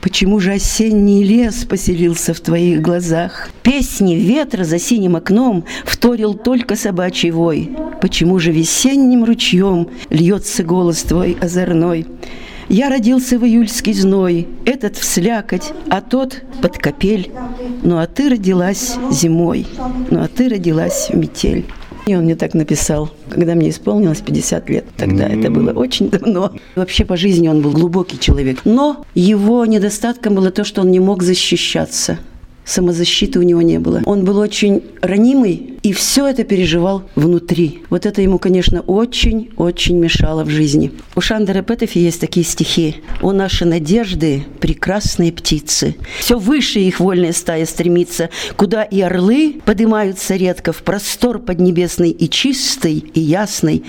Почему 0.03 0.39
же 0.39 0.53
осенний 0.53 1.25
лес 1.25 1.65
поселился 1.65 2.35
в 2.35 2.41
твоих 2.41 2.83
глазах? 2.83 3.49
Песни 3.63 4.15
ветра 4.15 4.65
за 4.65 4.79
синим 4.79 5.17
окном 5.17 5.65
вторил 5.87 6.35
только 6.35 6.77
собачий 6.77 7.31
вой. 7.31 7.71
Почему 8.03 8.39
же 8.39 8.53
весенним 8.53 9.25
ручьем 9.25 9.89
льется 10.11 10.63
голос 10.63 11.05
твой 11.05 11.39
озорной? 11.41 12.07
Я 12.73 12.89
родился 12.89 13.39
в 13.39 13.45
июльский 13.45 13.93
зной, 13.93 14.49
этот 14.65 14.97
в 14.97 15.05
слякоть, 15.05 15.75
а 15.91 16.01
тот 16.01 16.41
под 16.63 16.79
капель. 16.79 17.31
Ну 17.83 17.99
а 17.99 18.07
ты 18.07 18.31
родилась 18.31 18.95
зимой, 19.11 19.67
ну 20.11 20.23
а 20.23 20.27
ты 20.27 20.49
родилась 20.49 21.11
в 21.11 21.15
метель. 21.15 21.67
И 22.07 22.17
он 22.17 22.25
мне 22.25 22.35
так 22.35 22.55
написал, 22.55 23.11
когда 23.29 23.55
мне 23.55 23.69
исполнилось 23.69 24.23
50 24.23 24.71
лет. 24.71 24.87
Тогда 24.97 25.29
mm-hmm. 25.29 25.41
это 25.41 25.51
было 25.51 25.73
очень 25.73 26.09
давно. 26.09 26.53
Вообще 26.75 27.05
по 27.05 27.19
жизни 27.19 27.47
он 27.47 27.61
был 27.61 27.73
глубокий 27.73 28.19
человек. 28.19 28.61
Но 28.65 29.05
его 29.15 29.67
недостатком 29.67 30.35
было 30.35 30.51
то, 30.51 30.65
что 30.65 30.81
он 30.81 30.91
не 30.91 30.99
мог 30.99 31.23
защищаться 31.23 32.19
самозащиты 32.65 33.39
у 33.39 33.43
него 33.43 33.63
не 33.63 33.79
было. 33.79 34.03
Он 34.05 34.25
был 34.25 34.39
очень 34.39 34.83
ранимый 35.01 35.73
и 35.83 35.93
все 35.93 36.29
это 36.29 36.45
переживал 36.45 37.03
внутри. 37.17 37.83
Вот 37.91 38.07
это 38.07 38.23
ему, 38.23 38.39
конечно, 38.39 38.83
очень-очень 38.83 39.99
мешало 39.99 40.45
в 40.45 40.49
жизни. 40.49 40.93
У 41.17 41.21
Шандера 41.21 41.63
Петефи 41.63 41.99
есть 41.99 42.21
такие 42.21 42.47
стихи. 42.47 42.97
«У 43.21 43.33
наши 43.33 43.65
надежды 43.65 44.45
прекрасные 44.61 45.33
птицы. 45.33 45.97
Все 46.21 46.39
выше 46.39 46.79
их 46.79 47.01
вольная 47.01 47.33
стая 47.33 47.67
стремится, 47.67 48.31
куда 48.57 48.85
и 48.85 49.01
орлы 49.01 49.61
поднимаются 49.65 50.37
редко 50.37 50.73
в 50.73 50.83
простор 50.83 51.41
поднебесный 51.41 52.11
и 52.11 52.29
чистый, 52.31 53.05
и 53.15 53.21
ясный, 53.21 53.85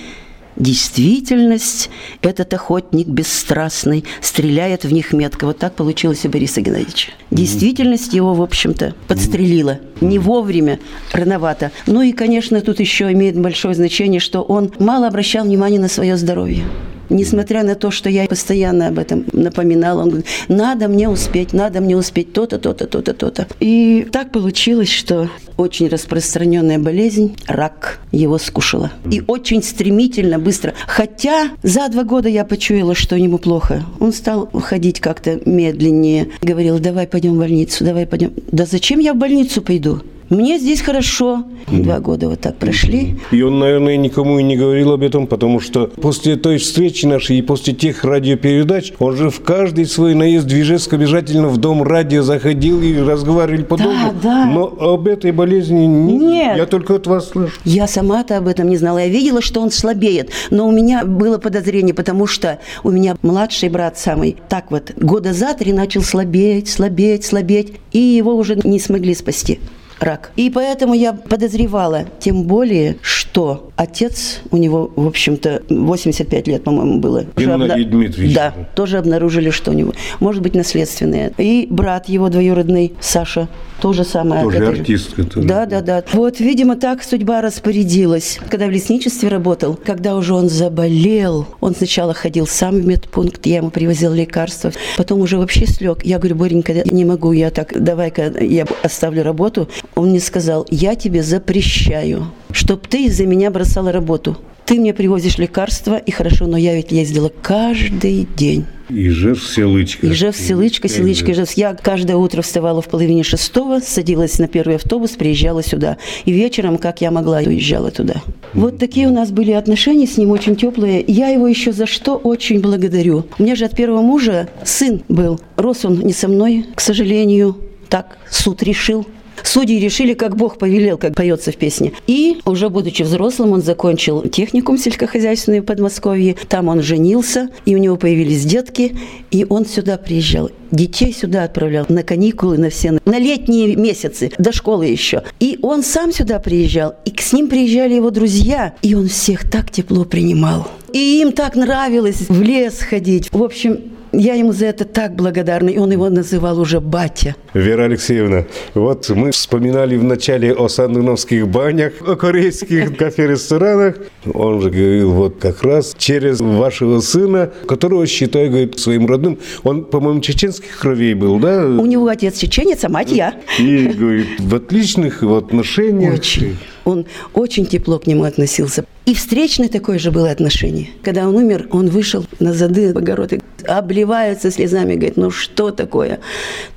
Действительность 0.56 1.90
этот 2.22 2.54
охотник 2.54 3.08
бесстрастный 3.08 4.06
стреляет 4.22 4.84
в 4.84 4.94
них 4.94 5.14
метко. 5.14 5.46
Вот 5.46 5.58
так 5.58 5.76
получилось 5.76 6.26
у 6.26 6.30
Бориса 6.30 6.62
Геннадьевича. 6.62 7.12
Действительность 7.32 8.14
его, 8.14 8.34
в 8.34 8.42
общем-то, 8.42 8.94
подстрелила. 9.08 9.80
Не 10.02 10.20
вовремя, 10.20 10.80
рановато. 11.12 11.72
Ну 11.88 12.02
и, 12.02 12.12
конечно, 12.12 12.62
тут 12.62 12.80
еще 12.80 13.12
имеет 13.12 13.40
большое 13.40 13.74
значение, 13.74 14.20
что 14.20 14.42
он 14.42 14.72
мало 14.80 15.08
обращал 15.08 15.46
внимания 15.46 15.80
на 15.80 15.88
свое 15.88 16.18
здоровье. 16.18 16.64
Несмотря 17.10 17.64
на 17.64 17.76
то, 17.76 17.92
что 17.92 18.10
я 18.10 18.26
постоянно 18.26 18.88
об 18.88 19.00
этом 19.00 19.26
напоминала, 19.34 20.02
он 20.04 20.10
говорит, 20.10 20.28
надо 20.48 20.88
мне 20.88 21.10
успеть, 21.10 21.54
надо 21.54 21.82
мне 21.82 21.98
успеть 21.98 22.34
то-то, 22.34 22.58
то-то, 22.60 22.88
то-то, 22.88 23.14
то-то. 23.14 23.48
И 23.60 24.08
так 24.12 24.32
получилось, 24.32 24.90
что 24.90 25.30
очень 25.58 25.88
распространенная 25.88 26.80
болезнь, 26.80 27.36
рак, 27.48 28.00
его 28.12 28.38
скушала. 28.38 28.92
И 29.12 29.22
очень 29.28 29.62
стремительно, 29.64 30.40
быстро. 30.40 30.74
Хотя 30.88 31.50
за 31.62 31.88
два 31.90 32.04
года 32.04 32.30
я 32.30 32.46
почуяла, 32.46 32.96
что 32.96 33.16
ему 33.16 33.38
плохо. 33.38 33.84
Он 34.00 34.14
стал 34.14 34.50
ходить 34.52 35.00
как-то 35.00 35.40
медленнее. 35.46 36.30
Говорил, 36.42 36.80
давай 36.80 37.08
пойдем 37.08 37.36
в 37.36 37.40
больницу, 37.40 37.84
давай 37.84 38.08
пойдем. 38.08 38.34
Да 38.52 38.66
зачем 38.66 39.00
я 39.00 39.14
в 39.14 39.18
больницу 39.18 39.62
пойду? 39.62 40.02
Мне 40.30 40.58
здесь 40.58 40.82
хорошо. 40.82 41.44
Два 41.68 42.00
года 42.00 42.30
вот 42.30 42.42
так 42.42 42.58
прошли. 42.58 43.16
И 43.32 43.42
он, 43.42 43.60
наверное, 43.60 43.98
никому 43.98 44.40
и 44.40 44.44
не 44.44 44.56
говорил 44.56 44.94
об 44.94 45.04
этом, 45.04 45.28
потому 45.28 45.60
что 45.60 45.88
после 45.88 46.36
той 46.36 46.58
встречи 46.58 47.06
нашей 47.06 47.38
и 47.38 47.42
после 47.42 47.74
тех 47.74 48.04
радиопередач, 48.04 48.94
он 49.00 49.16
же 49.16 49.30
в 49.30 49.42
каждый 49.42 49.86
свой 49.86 50.14
наезд 50.16 50.48
в 50.48 50.54
Ижевск 50.54 50.94
обязательно 50.94 51.48
в 51.48 51.58
дом 51.58 51.84
радио 51.84 52.22
заходил 52.22 52.82
и 52.82 52.98
разговаривали 52.98 53.64
по 53.64 53.78
да, 53.78 53.84
дому. 53.84 54.14
Да. 54.22 54.46
Но 54.46 54.66
об 54.66 55.08
этой 55.08 55.32
болезни 55.32 55.86
не, 55.86 56.18
Нет. 56.18 56.58
я 56.58 56.66
только 56.66 56.96
от 56.96 57.08
вас 57.08 57.30
слышу. 57.30 57.54
Я 57.66 57.88
сама-то 57.88 58.38
об 58.38 58.48
этом 58.48 58.70
не 58.70 58.78
знала. 58.78 59.00
Я 59.00 59.08
видела, 59.08 59.42
что 59.42 59.62
он 59.62 59.72
слабеет. 59.72 60.32
Но 60.50 60.68
у 60.68 60.72
меня 60.72 61.06
было 61.06 61.38
подозрение, 61.38 61.94
потому 61.94 62.28
что 62.28 62.60
у 62.84 62.92
меня 62.92 63.16
младший 63.22 63.70
брат 63.70 63.98
самый 63.98 64.38
так 64.50 64.72
вот 64.72 64.92
года 64.96 65.34
за 65.34 65.54
три 65.54 65.74
начал 65.74 66.02
слабеть, 66.02 66.70
слабеть, 66.70 67.26
слабеть. 67.26 67.74
И 67.92 68.00
его 68.00 68.36
уже 68.36 68.56
не 68.64 68.80
смогли 68.80 69.14
спасти 69.14 69.60
рак. 70.04 70.32
И 70.36 70.50
поэтому 70.50 70.94
я 70.94 71.14
подозревала, 71.14 72.06
тем 72.20 72.44
более, 72.44 72.98
что 73.02 73.70
отец 73.76 74.42
у 74.52 74.58
него, 74.58 74.92
в 74.96 75.08
общем-то, 75.08 75.64
85 75.70 76.48
лет, 76.48 76.64
по-моему, 76.64 77.00
было. 77.00 77.26
Геннадий 77.36 77.66
обна... 77.66 77.76
Дмитриевич. 77.76 78.36
Да, 78.36 78.54
тоже 78.76 78.98
обнаружили, 78.98 79.50
что 79.50 79.72
у 79.72 79.74
него, 79.74 79.94
может 80.20 80.42
быть, 80.42 80.56
наследственное. 80.56 81.32
И 81.38 81.68
брат 81.70 82.10
его 82.10 82.30
двоюродный, 82.30 82.94
Саша, 83.00 83.48
то 83.82 83.94
же 83.94 84.04
самое. 84.04 84.44
Тоже 84.44 84.66
артистка. 84.66 85.24
Тоже. 85.24 85.48
Да, 85.48 85.66
да, 85.66 85.82
да. 85.82 86.04
Вот, 86.14 86.40
видимо, 86.40 86.76
так 86.76 87.04
судьба 87.04 87.42
распорядилась. 87.42 88.40
Когда 88.50 88.68
в 88.68 88.72
лесничестве 88.72 89.30
работал, 89.30 89.78
когда 89.84 90.16
уже 90.16 90.34
он 90.34 90.50
заболел, 90.50 91.48
он 91.60 91.76
сначала 91.76 92.14
ходил 92.14 92.48
сам 92.48 92.76
в 92.76 92.86
медпункт, 92.86 93.46
я 93.46 93.58
ему 93.58 93.70
привозил 93.72 94.14
лекарства, 94.14 94.72
потом 94.98 95.22
уже 95.22 95.38
вообще 95.38 95.66
слег. 95.66 96.06
Я 96.06 96.20
говорю, 96.20 96.36
Боренька, 96.36 96.74
не 96.86 97.06
могу, 97.06 97.32
я 97.32 97.50
так, 97.50 97.74
давай-ка 97.82 98.34
я 98.40 98.66
оставлю 98.84 99.24
работу. 99.24 99.68
Он 99.96 100.10
мне 100.10 100.20
сказал, 100.20 100.66
я 100.72 100.96
тебе 100.96 101.22
запрещаю, 101.24 102.32
чтобы 102.52 102.82
ты 102.90 103.06
из-за 103.06 103.26
меня 103.26 103.52
бросала 103.52 103.92
работу. 103.92 104.38
Ты 104.66 104.76
мне 104.76 104.94
привозишь 104.94 105.38
лекарства, 105.38 105.98
и 105.98 106.10
хорошо, 106.10 106.48
но 106.48 106.58
я 106.58 106.74
ведь 106.74 106.92
ездила 106.92 107.30
каждый 107.42 108.28
день. 108.38 108.66
Ижевск, 108.90 109.52
Селычка. 109.52 110.08
Ижевск, 110.08 110.40
Селычка, 110.40 110.88
Селычка, 110.88 111.32
Ижевск. 111.34 111.58
Я 111.58 111.74
каждое 111.74 112.16
утро 112.16 112.42
вставала 112.42 112.82
в 112.82 112.88
половине 112.88 113.24
шестого, 113.24 113.80
садилась 113.82 114.40
на 114.40 114.48
первый 114.48 114.76
автобус, 114.76 115.12
приезжала 115.12 115.64
сюда. 115.64 115.98
И 116.24 116.32
вечером, 116.32 116.78
как 116.78 117.02
я 117.02 117.12
могла, 117.12 117.40
уезжала 117.40 117.92
туда. 117.92 118.16
Вот 118.54 118.78
такие 118.78 119.08
у 119.08 119.12
нас 119.12 119.32
были 119.32 119.52
отношения 119.52 120.08
с 120.08 120.18
ним, 120.18 120.32
очень 120.32 120.56
теплые. 120.56 121.04
Я 121.06 121.28
его 121.28 121.48
еще 121.48 121.74
за 121.74 121.86
что 121.86 122.16
очень 122.16 122.62
благодарю. 122.62 123.26
У 123.38 123.44
меня 123.44 123.56
же 123.56 123.66
от 123.66 123.76
первого 123.76 124.02
мужа 124.02 124.48
сын 124.64 125.04
был. 125.10 125.42
Рос 125.58 125.84
он 125.84 126.00
не 126.00 126.14
со 126.14 126.30
мной, 126.30 126.66
к 126.74 126.80
сожалению. 126.80 127.58
Так 127.90 128.18
суд 128.30 128.64
решил. 128.64 129.06
Судьи 129.44 129.80
решили, 129.80 130.14
как 130.14 130.36
Бог 130.36 130.58
повелел, 130.58 130.98
как 130.98 131.16
поется 131.16 131.52
в 131.52 131.58
песне. 131.58 131.92
И 132.08 132.40
уже 132.46 132.70
будучи 132.70 133.04
взрослым, 133.04 133.52
он 133.52 133.62
закончил 133.62 134.22
техникум 134.22 134.78
сельскохозяйственный 134.78 135.60
в 135.60 135.66
Подмосковье. 135.66 136.36
Там 136.48 136.70
он 136.70 136.82
женился, 136.82 137.50
и 137.66 137.76
у 137.76 137.78
него 137.78 137.98
появились 137.98 138.46
детки, 138.46 138.98
и 139.32 139.46
он 139.48 139.66
сюда 139.66 139.98
приезжал. 139.98 140.50
Детей 140.72 141.14
сюда 141.14 141.44
отправлял 141.44 141.86
на 141.90 142.02
каникулы, 142.04 142.58
на 142.58 142.70
все, 142.70 142.98
на 143.06 143.20
летние 143.20 143.76
месяцы, 143.76 144.32
до 144.40 144.52
школы 144.52 144.88
еще. 144.88 145.24
И 145.40 145.60
он 145.62 145.84
сам 145.84 146.12
сюда 146.12 146.40
приезжал, 146.40 146.96
и 147.06 147.14
с 147.16 147.32
ним 147.34 147.48
приезжали 147.48 147.94
его 147.94 148.10
друзья, 148.10 148.74
и 148.82 148.96
он 148.96 149.08
всех 149.08 149.50
так 149.50 149.70
тепло 149.70 150.04
принимал. 150.04 150.68
И 150.94 151.22
им 151.22 151.32
так 151.32 151.56
нравилось 151.56 152.30
в 152.30 152.42
лес 152.42 152.80
ходить. 152.80 153.32
В 153.32 153.44
общем, 153.44 153.93
я 154.14 154.36
ему 154.36 154.54
за 154.54 154.68
это 154.68 154.86
так 154.86 155.16
благодарна, 155.16 155.70
и 155.70 155.78
он 155.78 155.92
его 155.92 156.10
называл 156.10 156.60
уже 156.60 156.80
батя. 156.80 157.36
Вера 157.54 157.86
Алексеевна, 157.86 158.46
вот 158.74 159.10
мы 159.10 159.32
вспоминали 159.32 159.98
в 159.98 160.04
начале 160.04 160.54
о 160.54 160.68
сандуновских 160.68 161.48
банях, 161.48 161.94
о 162.08 162.16
корейских 162.16 162.96
кафе-ресторанах. 162.98 163.96
Он 164.34 164.62
же 164.62 164.70
говорил 164.70 165.12
вот 165.14 165.38
как 165.40 165.64
раз 165.64 165.96
через 165.98 166.40
вашего 166.42 167.00
сына, 167.00 167.52
которого 167.68 168.06
считаю, 168.06 168.50
говорит, 168.50 168.80
своим 168.80 169.08
родным. 169.08 169.40
Он, 169.64 169.84
по-моему, 169.84 170.22
чеченских 170.22 170.78
кровей 170.78 171.16
был, 171.16 171.40
да? 171.40 171.66
У 171.66 171.86
него 171.86 172.08
отец 172.08 172.38
чеченец, 172.38 172.84
а 172.84 172.90
мать 172.90 173.12
я. 173.12 173.36
И, 173.60 173.88
говорит, 173.88 174.40
в 174.40 174.56
отличных 174.56 175.24
отношениях. 175.24 176.14
Очень. 176.14 176.58
Он 176.86 177.06
очень 177.34 177.66
тепло 177.66 178.00
к 178.00 178.08
нему 178.08 178.24
относился. 178.24 178.86
И 179.06 179.14
встречное 179.14 179.68
такое 179.68 180.00
же 180.00 180.12
было 180.12 180.32
отношение. 180.32 180.90
Когда 181.02 181.28
он 181.28 181.36
умер, 181.36 181.68
он 181.72 181.90
вышел 181.90 182.26
на 182.40 182.54
зады 182.54 182.94
в 182.94 182.98
огород 182.98 183.34
обливается 183.68 184.52
слезами, 184.52 184.96
говорит, 184.96 185.18
ну 185.18 185.32
что 185.32 185.72
такое? 185.72 186.20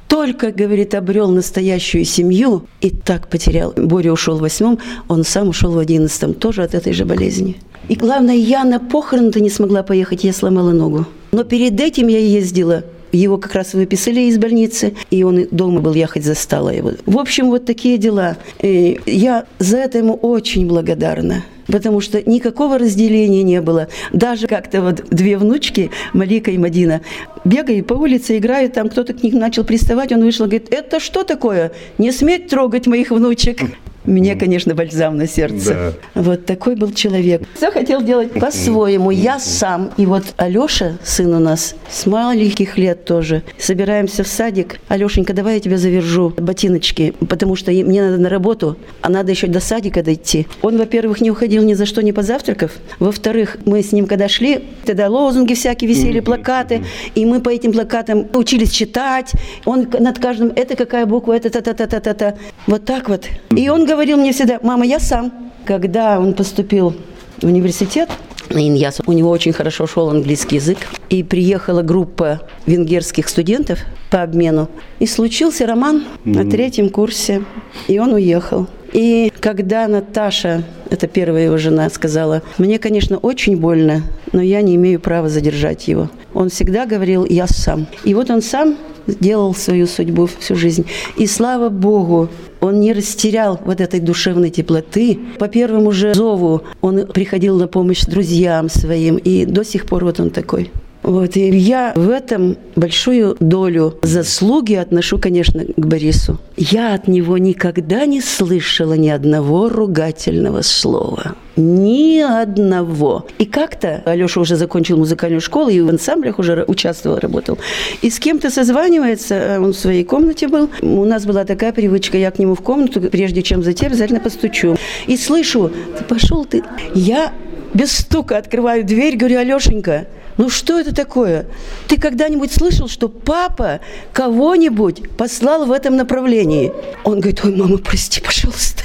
Только, 0.09 0.53
говорит, 0.53 0.95
обрел 0.95 1.29
настоящую 1.31 2.05
семью 2.05 2.67
и 2.81 2.91
так 2.91 3.29
потерял. 3.29 3.73
Боря 3.77 4.13
ушел 4.13 4.39
в 4.39 4.41
восьмом, 4.41 4.79
он 5.09 5.25
сам 5.25 5.49
ушел 5.49 5.73
в 5.73 5.79
одиннадцатом, 5.79 6.35
тоже 6.35 6.63
от 6.63 6.75
этой 6.75 6.93
же 6.93 7.05
болезни. 7.05 7.57
И 7.89 7.95
главное, 7.95 8.37
я 8.37 8.65
на 8.65 8.79
похороны-то 8.79 9.41
не 9.41 9.51
смогла 9.51 9.83
поехать, 9.83 10.25
я 10.25 10.33
сломала 10.33 10.73
ногу. 10.73 11.07
Но 11.33 11.45
перед 11.45 11.81
этим 11.81 12.09
я 12.09 12.19
ездила 12.19 12.85
его 13.16 13.38
как 13.38 13.54
раз 13.54 13.75
выписали 13.75 14.20
из 14.20 14.38
больницы, 14.38 14.94
и 15.11 15.23
он 15.23 15.46
дома 15.50 15.80
был, 15.80 15.94
ехать 15.94 16.25
застала 16.25 16.70
его. 16.70 16.92
В 17.06 17.18
общем, 17.18 17.46
вот 17.49 17.64
такие 17.64 17.99
дела. 17.99 18.37
И 18.61 19.00
я 19.06 19.46
за 19.58 19.78
это 19.78 19.99
ему 19.99 20.14
очень 20.14 20.66
благодарна 20.66 21.44
потому 21.66 22.00
что 22.00 22.23
никакого 22.28 22.78
разделения 22.78 23.42
не 23.42 23.61
было. 23.61 23.88
Даже 24.12 24.46
как-то 24.46 24.82
вот 24.82 25.04
две 25.11 25.37
внучки, 25.37 25.90
Малика 26.12 26.50
и 26.50 26.58
Мадина, 26.58 27.00
бегают 27.44 27.87
по 27.87 27.94
улице, 27.94 28.38
играют, 28.38 28.75
там 28.75 28.88
кто-то 28.88 29.14
к 29.14 29.23
ним 29.23 29.38
начал 29.38 29.64
приставать, 29.64 30.12
он 30.12 30.23
вышел, 30.23 30.46
говорит, 30.46 30.73
это 30.73 31.00
что 31.00 31.25
такое? 31.25 31.73
Не 31.99 32.12
сметь 32.12 32.49
трогать 32.49 32.87
моих 32.87 33.11
внучек. 33.11 33.61
Мне, 34.07 34.37
конечно, 34.37 34.75
бальзам 34.75 35.17
на 35.17 35.27
сердце. 35.27 35.95
Да. 36.15 36.23
Вот 36.23 36.47
такой 36.47 36.77
был 36.77 36.93
человек. 36.93 37.43
Все 37.55 37.71
хотел 37.71 38.03
делать 38.03 38.33
по-своему. 38.33 39.11
Я 39.11 39.39
сам. 39.39 39.91
И 39.97 40.07
вот 40.07 40.25
Алеша, 40.37 40.99
сын 41.03 41.35
у 41.35 41.41
нас, 41.41 41.75
с 41.91 42.07
маленьких 42.07 42.79
лет 42.79 43.05
тоже. 43.05 43.43
Собираемся 43.59 44.25
в 44.25 44.29
садик. 44.29 44.81
Алешенька, 44.89 45.33
давай 45.33 45.55
я 45.55 45.61
тебя 45.61 45.79
завержу 45.79 46.33
ботиночки, 46.37 47.15
потому 47.29 47.57
что 47.57 47.71
мне 47.71 48.03
надо 48.03 48.19
на 48.19 48.29
работу, 48.29 48.77
а 49.03 49.09
надо 49.09 49.33
еще 49.33 49.47
до 49.47 49.61
садика 49.61 50.03
дойти. 50.03 50.47
Он, 50.63 50.79
во-первых, 50.79 51.21
не 51.21 51.31
уходил 51.31 51.63
ни 51.63 51.75
за 51.75 51.87
что, 51.87 52.03
ни 52.03 52.13
позавтракав. 52.13 52.73
Во-вторых, 52.99 53.59
мы 53.65 53.83
с 53.83 53.93
ним 53.93 54.07
когда 54.07 54.29
шли, 54.29 54.65
тогда 54.85 55.09
лозунги 55.09 55.55
всякие 55.55 55.91
висели, 55.91 56.21
плакаты, 56.21 56.85
и 57.15 57.25
мы 57.25 57.41
по 57.41 57.49
этим 57.49 57.73
плакатам 57.73 58.27
учились 58.35 58.71
читать. 58.71 59.33
Он 59.65 59.89
над 59.99 60.19
каждым, 60.19 60.53
это 60.55 60.77
какая 60.77 61.07
буква, 61.07 61.35
это 61.35 61.51
та-та-та-та-та. 61.51 62.35
Вот 62.67 62.85
так 62.85 63.09
вот. 63.09 63.27
И 63.51 63.69
он 63.69 63.87
говорил 63.97 64.19
мне 64.19 64.33
всегда, 64.33 64.61
мама, 64.62 64.85
я 64.85 65.00
сам. 65.00 65.33
Когда 65.65 66.21
он 66.21 66.35
поступил 66.35 66.95
в 67.41 67.45
университет, 67.45 68.11
на 68.50 68.59
Иньяс. 68.59 69.00
У 69.07 69.12
него 69.12 69.31
очень 69.31 69.53
хорошо 69.53 69.87
шел 69.87 70.11
английский 70.11 70.57
язык. 70.57 70.79
И 71.09 71.23
приехала 71.23 71.83
группа 71.83 72.43
венгерских 72.67 73.29
студентов 73.29 73.81
по 74.11 74.23
обмену. 74.23 74.69
И 75.00 75.07
случился 75.07 75.67
роман 75.67 76.05
mm-hmm. 76.05 76.33
на 76.35 76.50
третьем 76.50 76.91
курсе. 76.91 77.43
И 77.88 77.99
он 77.99 78.12
уехал. 78.12 78.69
И 78.93 79.33
когда 79.41 79.88
Наташа, 79.88 80.62
это 80.91 81.09
первая 81.09 81.47
его 81.47 81.57
жена, 81.57 81.88
сказала, 81.88 82.43
мне, 82.59 82.79
конечно, 82.79 83.17
очень 83.17 83.57
больно, 83.57 84.03
но 84.33 84.43
я 84.43 84.61
не 84.61 84.76
имею 84.76 85.00
права 85.00 85.29
задержать 85.29 85.88
его. 85.88 86.11
Он 86.35 86.50
всегда 86.50 86.85
говорил, 86.85 87.25
я 87.25 87.47
сам. 87.47 87.87
И 88.05 88.15
вот 88.15 88.31
он 88.31 88.43
сам 88.43 88.76
делал 89.07 89.55
свою 89.55 89.87
судьбу 89.87 90.29
всю 90.39 90.57
жизнь. 90.57 90.87
И 91.17 91.27
слава 91.27 91.69
Богу, 91.69 92.29
он 92.61 92.81
не 92.81 92.93
растерял 92.93 93.61
вот 93.65 93.81
этой 93.81 94.01
душевной 94.01 94.51
теплоты. 94.51 95.19
По 95.39 95.49
первому 95.49 95.93
же 95.93 96.15
зову 96.15 96.63
он 96.81 97.07
приходил 97.07 97.59
на 97.59 97.69
помощь 97.69 98.03
друзьям 98.03 98.69
своим, 98.69 99.17
и 99.17 99.45
до 99.45 99.65
сих 99.65 99.87
пор 99.87 100.05
вот 100.05 100.21
он 100.21 100.31
такой. 100.31 100.71
Вот, 101.07 101.37
и 101.37 101.49
я 101.57 101.93
в 101.95 102.11
этом 102.11 102.57
большую 102.75 103.37
долю 103.39 103.95
заслуги 104.03 104.75
отношу, 104.75 105.19
конечно, 105.19 105.65
к 105.65 105.87
Борису. 105.87 106.41
Я 106.57 106.95
от 106.95 107.07
него 107.07 107.39
никогда 107.39 108.07
не 108.07 108.21
слышала 108.21 108.95
ни 108.95 109.09
одного 109.09 109.69
ругательного 109.69 110.63
слова. 110.63 111.37
Ни 111.55 112.19
одного. 112.19 113.25
И 113.39 113.45
как-то 113.45 114.03
Алеша 114.05 114.41
уже 114.41 114.57
закончил 114.57 114.99
музыкальную 114.99 115.41
школу 115.41 115.69
и 115.69 115.81
в 115.81 115.89
ансамблях 115.89 116.41
уже 116.41 116.65
участвовал, 116.67 117.21
работал. 117.21 117.57
И 118.03 118.11
с 118.11 118.19
кем-то 118.19 118.51
созванивается, 118.51 119.35
э, 119.37 119.61
он 119.61 119.75
в 119.75 119.79
своей 119.79 120.03
комнате 120.03 120.49
был. 120.49 120.71
У 120.83 121.05
нас 121.05 121.25
была 121.25 121.45
такая 121.45 121.73
привычка, 121.73 122.19
я 122.19 122.33
к 122.33 122.41
нему 122.41 122.57
в 122.57 122.63
комнату, 122.63 123.01
прежде 123.01 123.45
чем 123.45 123.63
зайти, 123.63 123.87
обязательно 123.87 124.19
постучу. 124.19 124.77
И 125.07 125.17
слышу, 125.17 125.71
ты 125.97 126.03
пошел 126.03 126.45
ты. 126.45 126.65
Я 126.97 127.33
без 127.75 127.93
стука 127.93 128.39
открываю 128.39 128.85
дверь, 128.85 129.17
говорю, 129.17 129.39
Алешенька, 129.39 130.09
ну 130.37 130.50
что 130.50 130.78
это 130.78 130.95
такое? 130.95 131.47
Ты 131.88 131.99
когда-нибудь 131.99 132.52
слышал, 132.52 132.88
что 132.88 133.09
папа 133.09 133.81
кого-нибудь 134.12 135.16
послал 135.16 135.66
в 135.66 135.73
этом 135.73 135.97
направлении? 135.97 136.73
Он 137.05 137.21
говорит, 137.21 137.40
ой, 137.45 137.57
мама, 137.57 137.78
прости, 137.78 138.21
пожалуйста. 138.21 138.83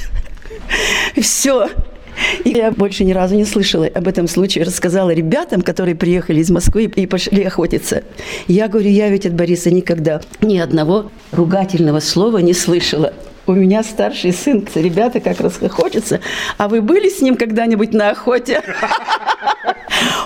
Все. 1.20 1.68
И 2.44 2.50
я 2.50 2.70
больше 2.70 3.04
ни 3.04 3.12
разу 3.12 3.34
не 3.34 3.44
слышала 3.44 3.86
об 3.86 4.08
этом 4.08 4.28
случае. 4.28 4.64
Рассказала 4.64 5.10
ребятам, 5.10 5.62
которые 5.62 5.94
приехали 5.94 6.40
из 6.40 6.50
Москвы 6.50 6.84
и 6.84 7.06
пошли 7.06 7.42
охотиться. 7.42 8.04
Я 8.48 8.68
говорю, 8.68 8.90
я 8.90 9.08
ведь 9.08 9.26
от 9.26 9.34
Бориса 9.34 9.70
никогда 9.70 10.20
ни 10.40 10.58
одного 10.58 11.10
ругательного 11.32 12.00
слова 12.00 12.38
не 12.38 12.54
слышала. 12.54 13.12
У 13.46 13.52
меня 13.52 13.82
старший 13.82 14.32
сын, 14.32 14.66
ребята 14.74 15.18
как 15.18 15.40
расхохочутся. 15.40 16.20
А 16.58 16.68
вы 16.68 16.80
были 16.80 17.08
с 17.08 17.20
ним 17.20 17.36
когда-нибудь 17.36 17.92
на 17.92 18.10
охоте? 18.10 18.62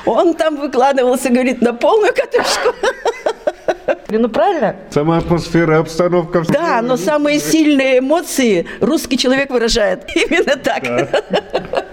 Он 0.06 0.34
там 0.34 0.56
выкладывался, 0.56 1.30
говорит, 1.30 1.60
на 1.60 1.74
полную 1.74 2.14
катушку. 2.14 2.74
Ну 4.08 4.28
правильно? 4.28 4.76
Сама 4.90 5.18
атмосфера, 5.18 5.78
обстановка. 5.78 6.42
Да, 6.48 6.80
но 6.80 6.96
самые 6.96 7.40
сильные 7.40 7.98
эмоции 7.98 8.66
русский 8.80 9.18
человек 9.18 9.50
выражает. 9.50 10.04
Именно 10.14 10.56
так. 10.56 10.82
Да. 10.84 11.85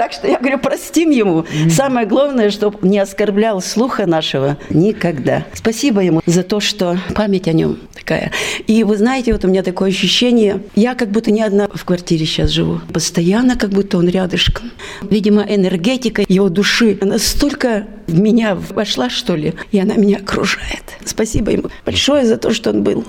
Так 0.00 0.12
что 0.14 0.26
я 0.26 0.38
говорю, 0.38 0.58
простим 0.58 1.10
ему. 1.10 1.44
Самое 1.68 2.06
главное, 2.06 2.48
чтобы 2.48 2.88
не 2.88 2.98
оскорблял 2.98 3.60
слуха 3.60 4.06
нашего 4.06 4.56
никогда. 4.70 5.44
Спасибо 5.52 6.00
ему 6.00 6.22
за 6.24 6.42
то, 6.42 6.58
что 6.58 6.98
память 7.14 7.46
о 7.48 7.52
нем 7.52 7.76
такая. 7.94 8.32
И 8.66 8.82
вы 8.82 8.96
знаете, 8.96 9.34
вот 9.34 9.44
у 9.44 9.48
меня 9.48 9.62
такое 9.62 9.90
ощущение, 9.90 10.62
я 10.74 10.94
как 10.94 11.10
будто 11.10 11.30
не 11.30 11.42
одна 11.42 11.68
в 11.68 11.84
квартире 11.84 12.24
сейчас 12.24 12.48
живу. 12.48 12.80
Постоянно 12.94 13.56
как 13.56 13.72
будто 13.72 13.98
он 13.98 14.08
рядышком. 14.08 14.70
Видимо, 15.02 15.42
энергетика 15.42 16.24
его 16.26 16.48
души 16.48 16.96
настолько 17.02 17.86
в 18.06 18.18
меня 18.18 18.54
вошла, 18.54 19.10
что 19.10 19.36
ли, 19.36 19.52
и 19.70 19.78
она 19.78 19.96
меня 19.96 20.16
окружает. 20.16 20.84
Спасибо 21.04 21.50
ему 21.50 21.64
большое 21.84 22.24
за 22.24 22.38
то, 22.38 22.54
что 22.54 22.70
он 22.70 22.84
был. 22.84 23.04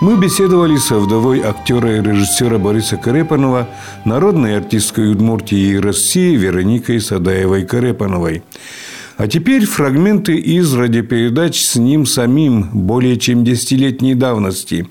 Мы 0.00 0.16
беседовали 0.16 0.76
со 0.76 1.00
вдовой 1.00 1.40
актера 1.40 1.96
и 1.96 2.00
режиссера 2.00 2.56
Бориса 2.58 2.96
Карепанова, 2.96 3.68
народной 4.04 4.56
артисткой 4.56 5.10
Удмуртии 5.10 5.72
и 5.72 5.78
России 5.78 6.36
Вероникой 6.36 7.00
Садаевой-Карепановой. 7.00 8.44
А 9.18 9.26
теперь 9.26 9.66
фрагменты 9.66 10.36
из 10.36 10.72
радиопередач 10.72 11.60
с 11.60 11.74
ним 11.74 12.06
самим 12.06 12.70
более 12.72 13.18
чем 13.18 13.42
десятилетней 13.42 14.14
давности. 14.14 14.88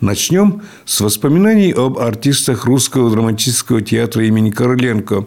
Начнем 0.00 0.62
с 0.86 1.02
воспоминаний 1.02 1.72
об 1.72 1.98
артистах 1.98 2.64
русского 2.64 3.10
драматического 3.10 3.82
театра 3.82 4.24
имени 4.24 4.50
Короленко, 4.50 5.26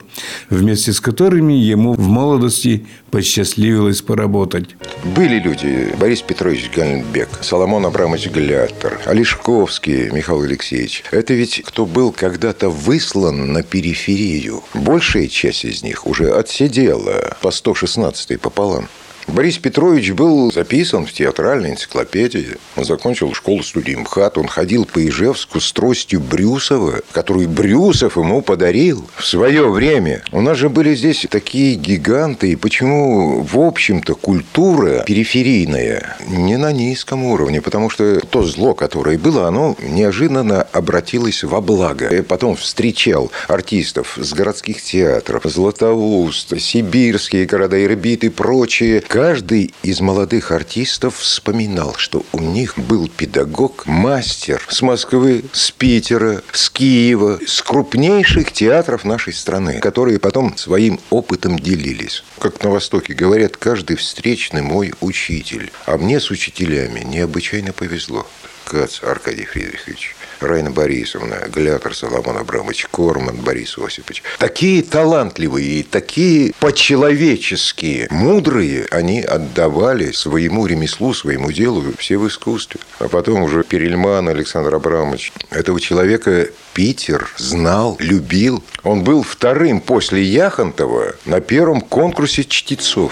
вместе 0.49 0.93
с 0.93 0.99
которыми 0.99 1.53
ему 1.53 1.93
в 1.93 2.07
молодости 2.07 2.87
посчастливилось 3.11 4.01
поработать. 4.01 4.75
Были 5.15 5.39
люди. 5.39 5.93
Борис 5.99 6.21
Петрович 6.23 6.71
Гальнбек, 6.75 7.29
Соломон 7.41 7.85
Абрамович 7.85 8.31
Глятер, 8.31 8.99
Олешковский 9.05 10.09
Михаил 10.09 10.41
Алексеевич. 10.41 11.03
Это 11.11 11.35
ведь 11.35 11.61
кто 11.63 11.85
был 11.85 12.11
когда-то 12.11 12.69
выслан 12.69 13.53
на 13.53 13.61
периферию. 13.61 14.63
Большая 14.73 15.27
часть 15.27 15.65
из 15.65 15.83
них 15.83 16.07
уже 16.07 16.31
отсидела 16.31 17.37
по 17.43 17.51
116 17.51 18.38
пополам. 18.41 18.87
Борис 19.31 19.57
Петрович 19.57 20.11
был 20.11 20.51
записан 20.51 21.05
в 21.05 21.13
театральной 21.13 21.71
энциклопедии. 21.71 22.57
Он 22.75 22.83
закончил 22.83 23.33
школу 23.33 23.61
студии 23.63 23.93
МХАТ. 23.93 24.37
Он 24.37 24.47
ходил 24.47 24.85
по 24.85 25.05
Ижевску 25.05 25.59
с 25.59 25.71
тростью 25.71 26.19
Брюсова, 26.19 27.01
которую 27.11 27.47
Брюсов 27.47 28.17
ему 28.17 28.41
подарил 28.41 29.07
в 29.15 29.25
свое 29.25 29.69
время. 29.69 30.23
У 30.31 30.41
нас 30.41 30.57
же 30.57 30.69
были 30.69 30.95
здесь 30.95 31.27
такие 31.29 31.75
гиганты. 31.75 32.51
И 32.51 32.55
почему, 32.55 33.43
в 33.43 33.59
общем-то, 33.59 34.15
культура 34.15 35.03
периферийная 35.05 36.17
не 36.27 36.57
на 36.57 36.71
низком 36.71 37.23
уровне? 37.23 37.61
Потому 37.61 37.89
что 37.89 38.21
то 38.21 38.43
зло, 38.43 38.73
которое 38.73 39.17
было, 39.17 39.47
оно 39.47 39.75
неожиданно 39.81 40.63
обратилось 40.63 41.43
во 41.43 41.61
благо. 41.61 42.09
Я 42.13 42.23
потом 42.23 42.55
встречал 42.55 43.31
артистов 43.47 44.17
с 44.19 44.33
городских 44.33 44.81
театров, 44.81 45.43
Златоуст, 45.45 46.59
сибирские 46.59 47.45
города, 47.45 47.83
Ирбит 47.83 48.23
и 48.23 48.29
прочие– 48.29 49.03
Каждый 49.21 49.73
из 49.83 49.99
молодых 49.99 50.51
артистов 50.51 51.17
вспоминал, 51.17 51.93
что 51.97 52.25
у 52.31 52.39
них 52.39 52.79
был 52.79 53.09
педагог, 53.09 53.85
мастер 53.85 54.65
с 54.69 54.81
Москвы, 54.81 55.43
с 55.51 55.71
Питера, 55.71 56.41
с 56.53 56.69
Киева, 56.69 57.37
с 57.45 57.61
крупнейших 57.61 58.53
театров 58.53 59.03
нашей 59.03 59.33
страны, 59.33 59.81
которые 59.81 60.19
потом 60.19 60.55
своим 60.55 61.01
опытом 61.09 61.59
делились. 61.59 62.23
Как 62.39 62.63
на 62.63 62.69
Востоке 62.69 63.13
говорят, 63.13 63.57
каждый 63.57 63.97
встречный 63.97 64.61
мой 64.61 64.93
учитель. 65.01 65.69
А 65.85 65.97
мне 65.97 66.21
с 66.21 66.31
учителями 66.31 67.01
необычайно 67.01 67.73
повезло. 67.73 68.25
Кац 68.63 69.03
Аркадий 69.03 69.43
Фридрихович. 69.43 70.15
Райна 70.39 70.71
Борисовна, 70.71 71.47
Глятор 71.53 71.95
Соломон 71.95 72.37
Абрамович, 72.37 72.87
Корман 72.91 73.35
Борис 73.37 73.77
Осипович. 73.77 74.23
Такие 74.37 74.83
талантливые 74.83 75.79
и 75.79 75.83
такие 75.83 76.53
по-человечески 76.59 78.07
мудрые 78.09 78.85
они 78.91 79.21
отдавали 79.21 80.11
своему 80.11 80.65
ремеслу, 80.65 81.13
своему 81.13 81.51
делу, 81.51 81.83
все 81.97 82.17
в 82.17 82.27
искусстве. 82.27 82.79
А 82.99 83.07
потом 83.07 83.43
уже 83.43 83.63
Перельман 83.63 84.29
Александр 84.29 84.75
Абрамович. 84.75 85.33
Этого 85.49 85.79
человека 85.79 86.47
Питер 86.73 87.29
знал, 87.37 87.97
любил. 87.99 88.63
Он 88.83 89.03
был 89.03 89.23
вторым 89.23 89.81
после 89.81 90.23
Яхонтова 90.23 91.15
на 91.25 91.41
первом 91.41 91.81
конкурсе 91.81 92.43
чтецов. 92.43 93.11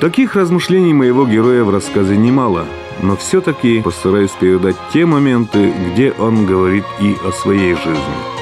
Таких 0.00 0.34
размышлений 0.36 0.92
моего 0.92 1.26
героя 1.26 1.64
в 1.64 1.70
рассказе 1.70 2.16
немало– 2.16 2.66
но 3.02 3.16
все-таки 3.16 3.82
постараюсь 3.82 4.32
передать 4.32 4.76
те 4.92 5.06
моменты, 5.06 5.72
где 5.92 6.12
он 6.12 6.46
говорит 6.46 6.84
и 7.00 7.16
о 7.24 7.32
своей 7.32 7.74
жизни. 7.74 8.37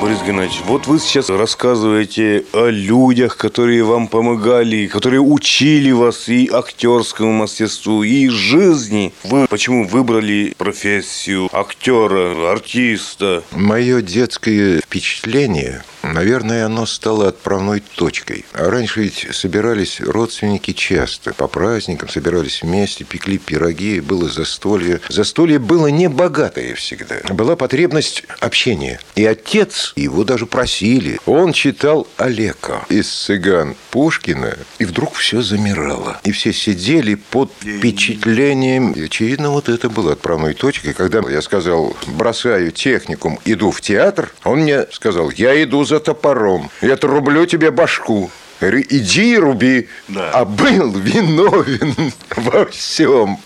Борис 0.00 0.20
Геннадьевич, 0.22 0.60
вот 0.66 0.86
вы 0.86 0.98
сейчас 0.98 1.30
рассказываете 1.30 2.44
о 2.52 2.68
людях, 2.68 3.38
которые 3.38 3.82
вам 3.82 4.08
помогали, 4.08 4.88
которые 4.88 5.20
учили 5.20 5.90
вас 5.90 6.28
и 6.28 6.50
актерскому 6.52 7.32
мастерству, 7.32 8.02
и 8.02 8.28
жизни. 8.28 9.14
Вы 9.24 9.46
почему 9.48 9.84
выбрали 9.84 10.54
профессию 10.58 11.48
актера, 11.50 12.52
артиста? 12.52 13.42
Мое 13.52 14.02
детское 14.02 14.80
впечатление 14.80 15.82
Наверное, 16.12 16.66
оно 16.66 16.86
стало 16.86 17.28
отправной 17.28 17.80
точкой. 17.80 18.44
А 18.52 18.70
раньше 18.70 19.00
ведь 19.00 19.26
собирались 19.32 20.00
родственники 20.00 20.72
часто. 20.72 21.34
По 21.34 21.48
праздникам 21.48 22.08
собирались 22.08 22.62
вместе, 22.62 23.04
пекли 23.04 23.38
пироги, 23.38 24.00
было 24.00 24.28
застолье. 24.28 25.00
Застолье 25.08 25.58
было 25.58 25.88
не 25.88 26.08
богатое 26.08 26.74
всегда. 26.74 27.16
Была 27.30 27.56
потребность 27.56 28.22
общения. 28.40 29.00
И 29.14 29.24
отец, 29.24 29.85
его 29.96 30.24
даже 30.24 30.46
просили. 30.46 31.18
Он 31.26 31.52
читал 31.52 32.06
Олега 32.16 32.84
из 32.88 33.08
«Цыган» 33.08 33.76
Пушкина. 33.90 34.56
И 34.78 34.84
вдруг 34.84 35.14
все 35.14 35.42
замирало. 35.42 36.20
И 36.24 36.32
все 36.32 36.52
сидели 36.52 37.14
под 37.14 37.50
впечатлением. 37.60 38.92
И, 38.92 39.04
очевидно, 39.04 39.50
вот 39.50 39.68
это 39.68 39.88
было 39.88 40.12
отправной 40.12 40.54
точкой. 40.54 40.94
Когда 40.94 41.20
я 41.30 41.42
сказал, 41.42 41.96
бросаю 42.06 42.72
техникум, 42.72 43.38
иду 43.44 43.70
в 43.70 43.80
театр, 43.80 44.32
он 44.44 44.60
мне 44.60 44.86
сказал, 44.92 45.30
я 45.30 45.62
иду 45.62 45.84
за 45.84 46.00
топором. 46.00 46.70
Я 46.80 46.94
отрублю 46.94 47.46
тебе 47.46 47.70
башку. 47.70 48.30
Говорю, 48.60 48.82
иди 48.88 49.34
и 49.34 49.38
руби. 49.38 49.88
Да. 50.08 50.30
А 50.32 50.44
был 50.44 50.92
виновен 50.92 52.12
во 52.36 52.66
всем. 52.66 53.38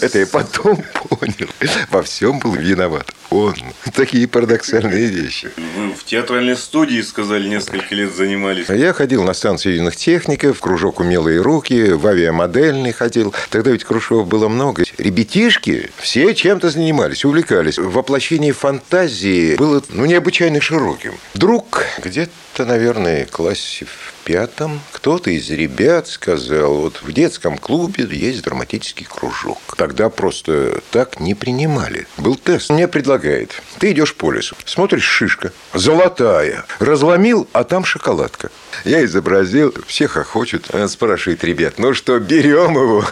Это 0.00 0.18
я 0.18 0.26
потом 0.26 0.76
понял. 0.94 1.48
Во 1.90 2.02
всем 2.02 2.38
был 2.40 2.54
виноват 2.54 3.06
он. 3.30 3.54
Такие 3.94 4.26
парадоксальные 4.28 5.06
вещи. 5.06 5.50
Вы 5.56 5.92
в 5.92 6.04
театральной 6.04 6.56
студии, 6.56 7.00
сказали, 7.00 7.48
несколько 7.48 7.94
лет 7.94 8.14
занимались. 8.14 8.68
Я 8.68 8.92
ходил 8.92 9.24
на 9.24 9.34
станцию 9.34 9.76
юных 9.76 9.96
техников, 9.96 10.58
в 10.58 10.60
кружок 10.60 11.00
«Умелые 11.00 11.40
руки», 11.40 11.92
в 11.92 12.06
авиамодельный 12.06 12.92
ходил. 12.92 13.34
Тогда 13.50 13.70
ведь 13.70 13.84
кружков 13.84 14.26
было 14.26 14.48
много. 14.48 14.84
Ребятишки 14.98 15.90
все 15.96 16.34
чем-то 16.34 16.70
занимались, 16.70 17.24
увлекались. 17.24 17.78
Воплощение 17.78 18.52
фантазии 18.52 19.56
было 19.56 19.82
ну, 19.88 20.06
необычайно 20.06 20.60
широким. 20.60 21.14
Вдруг 21.34 21.84
где-то, 22.02 22.64
наверное, 22.64 23.26
классе 23.26 23.86
в 23.86 24.17
пятом 24.28 24.82
кто-то 24.92 25.30
из 25.30 25.48
ребят 25.48 26.06
сказал, 26.06 26.74
вот 26.74 27.00
в 27.00 27.10
детском 27.12 27.56
клубе 27.56 28.06
есть 28.10 28.42
драматический 28.42 29.06
кружок. 29.06 29.58
Тогда 29.78 30.10
просто 30.10 30.82
так 30.90 31.18
не 31.18 31.34
принимали. 31.34 32.06
Был 32.18 32.36
тест. 32.36 32.68
Мне 32.68 32.88
предлагает, 32.88 33.62
ты 33.78 33.92
идешь 33.92 34.14
по 34.14 34.30
лесу, 34.30 34.54
смотришь, 34.66 35.04
шишка, 35.04 35.50
золотая, 35.72 36.66
разломил, 36.78 37.48
а 37.54 37.64
там 37.64 37.86
шоколадка. 37.86 38.50
Я 38.84 39.02
изобразил, 39.02 39.74
всех 39.86 40.18
охочет, 40.18 40.68
спрашивает 40.88 41.42
ребят, 41.42 41.78
ну 41.78 41.94
что, 41.94 42.18
берем 42.18 42.72
его? 42.72 43.06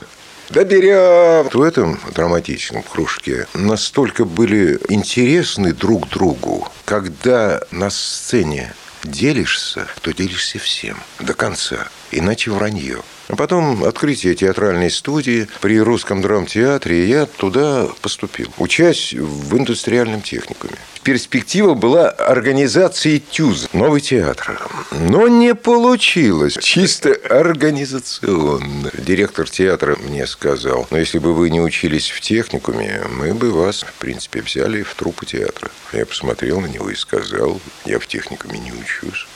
Да 0.51 0.65
берем! 0.65 1.49
В 1.51 1.63
этом 1.63 1.99
драматическом 2.15 2.83
кружке 2.83 3.47
настолько 3.55 4.27
были 4.27 4.79
интересны 4.91 5.73
друг 5.73 6.11
другу, 6.11 6.69
когда 6.85 7.63
на 7.71 7.89
сцене 7.89 8.75
делишься, 9.07 9.89
то 10.03 10.13
делишься 10.13 10.59
всем 10.59 10.99
до 11.19 11.35
конца, 11.35 11.89
иначе 12.11 12.51
вранье. 12.51 13.03
А 13.29 13.35
потом 13.35 13.83
открытие 13.85 14.35
театральной 14.35 14.91
студии 14.91 15.49
при 15.61 15.81
русском 15.81 16.23
драмтеатре, 16.23 17.05
и 17.05 17.09
я 17.09 17.27
туда 17.27 17.89
поступил, 18.01 18.53
учась 18.59 19.13
в 19.13 19.57
индустриальном 19.57 20.23
техникуме. 20.23 20.77
Перспектива 21.03 21.75
была 21.75 22.09
организации 22.09 23.19
ТЮЗ, 23.19 23.69
новый 23.73 24.01
театр. 24.01 24.61
Но 24.91 25.29
не 25.29 25.55
получилось, 25.55 26.59
чисто 26.61 27.15
организационно. 27.29 28.91
Директор 28.97 29.49
театра 29.49 29.97
мне 29.97 30.27
сказал, 30.27 30.87
но 30.91 30.99
если 30.99 31.19
бы 31.19 31.33
вы 31.33 31.51
не 31.51 31.61
учились 31.61 32.11
в 32.11 32.21
техникуме, 32.21 33.03
мы 33.11 33.35
бы 33.35 33.51
вас, 33.51 33.83
в 33.83 33.93
принципе, 33.95 34.41
взяли 34.41 34.83
в 34.83 34.95
труппу 34.95 35.25
театра. 35.25 35.71
Я 35.93 36.07
посмотрел 36.07 36.61
на 36.61 36.67
него 36.67 36.91
и 36.91 36.95
сказал, 36.95 37.61
я 37.85 37.99
в 37.99 38.07
техникуме 38.07 38.59
не 38.59 38.73
учусь. 38.73 39.27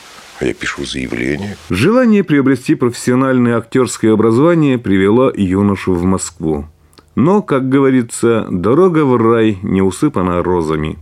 А 0.41 0.45
я 0.45 0.55
пишу 0.55 0.85
заявление. 0.85 1.55
Желание 1.69 2.23
приобрести 2.23 2.73
профессиональное 2.73 3.57
актерское 3.57 4.11
образование 4.11 4.79
привело 4.79 5.31
юношу 5.31 5.93
в 5.93 6.03
Москву. 6.03 6.67
Но, 7.13 7.43
как 7.43 7.69
говорится, 7.69 8.47
дорога 8.49 9.05
в 9.05 9.15
рай 9.17 9.59
не 9.61 9.83
усыпана 9.83 10.41
розами. 10.41 10.97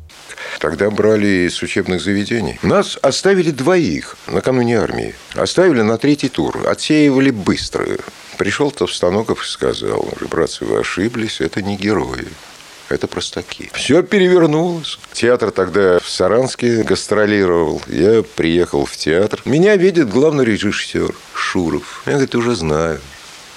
Тогда 0.60 0.89
брали 0.91 1.47
из 1.47 1.63
учебных 1.63 2.02
заведений. 2.02 2.60
Нас 2.63 2.99
оставили 3.02 3.52
двоих 3.52 4.17
накануне 4.28 4.78
армии. 4.78 5.15
Оставили 5.36 5.84
на 5.84 5.97
третий 5.97 6.28
тур. 6.28 6.58
Отсеивали 6.67 7.32
быстро. 7.32 7.86
Пришел 8.38 8.71
Товстоногов 8.71 9.43
и 9.43 9.47
сказал, 9.47 10.13
братцы, 10.30 10.65
вы 10.65 10.80
ошиблись, 10.80 11.39
это 11.39 11.62
не 11.62 11.78
герои. 11.78 12.28
Это 12.89 13.08
простаки. 13.08 13.69
Все 13.73 14.02
перевернулось. 14.02 14.99
Театр 15.13 15.52
тогда 15.52 15.99
в 15.99 16.10
Саранске 16.10 16.84
гастролировал. 16.84 17.82
Я 17.88 18.23
приехал 18.23 18.86
в 18.86 18.95
театр. 18.97 19.41
Меня 19.45 19.75
видит 19.75 20.10
главный 20.10 20.43
режиссер 20.45 21.13
Шуров. 21.34 22.02
Я, 22.06 22.13
говорит, 22.13 22.36
уже 22.36 22.56
знаю. 22.56 22.99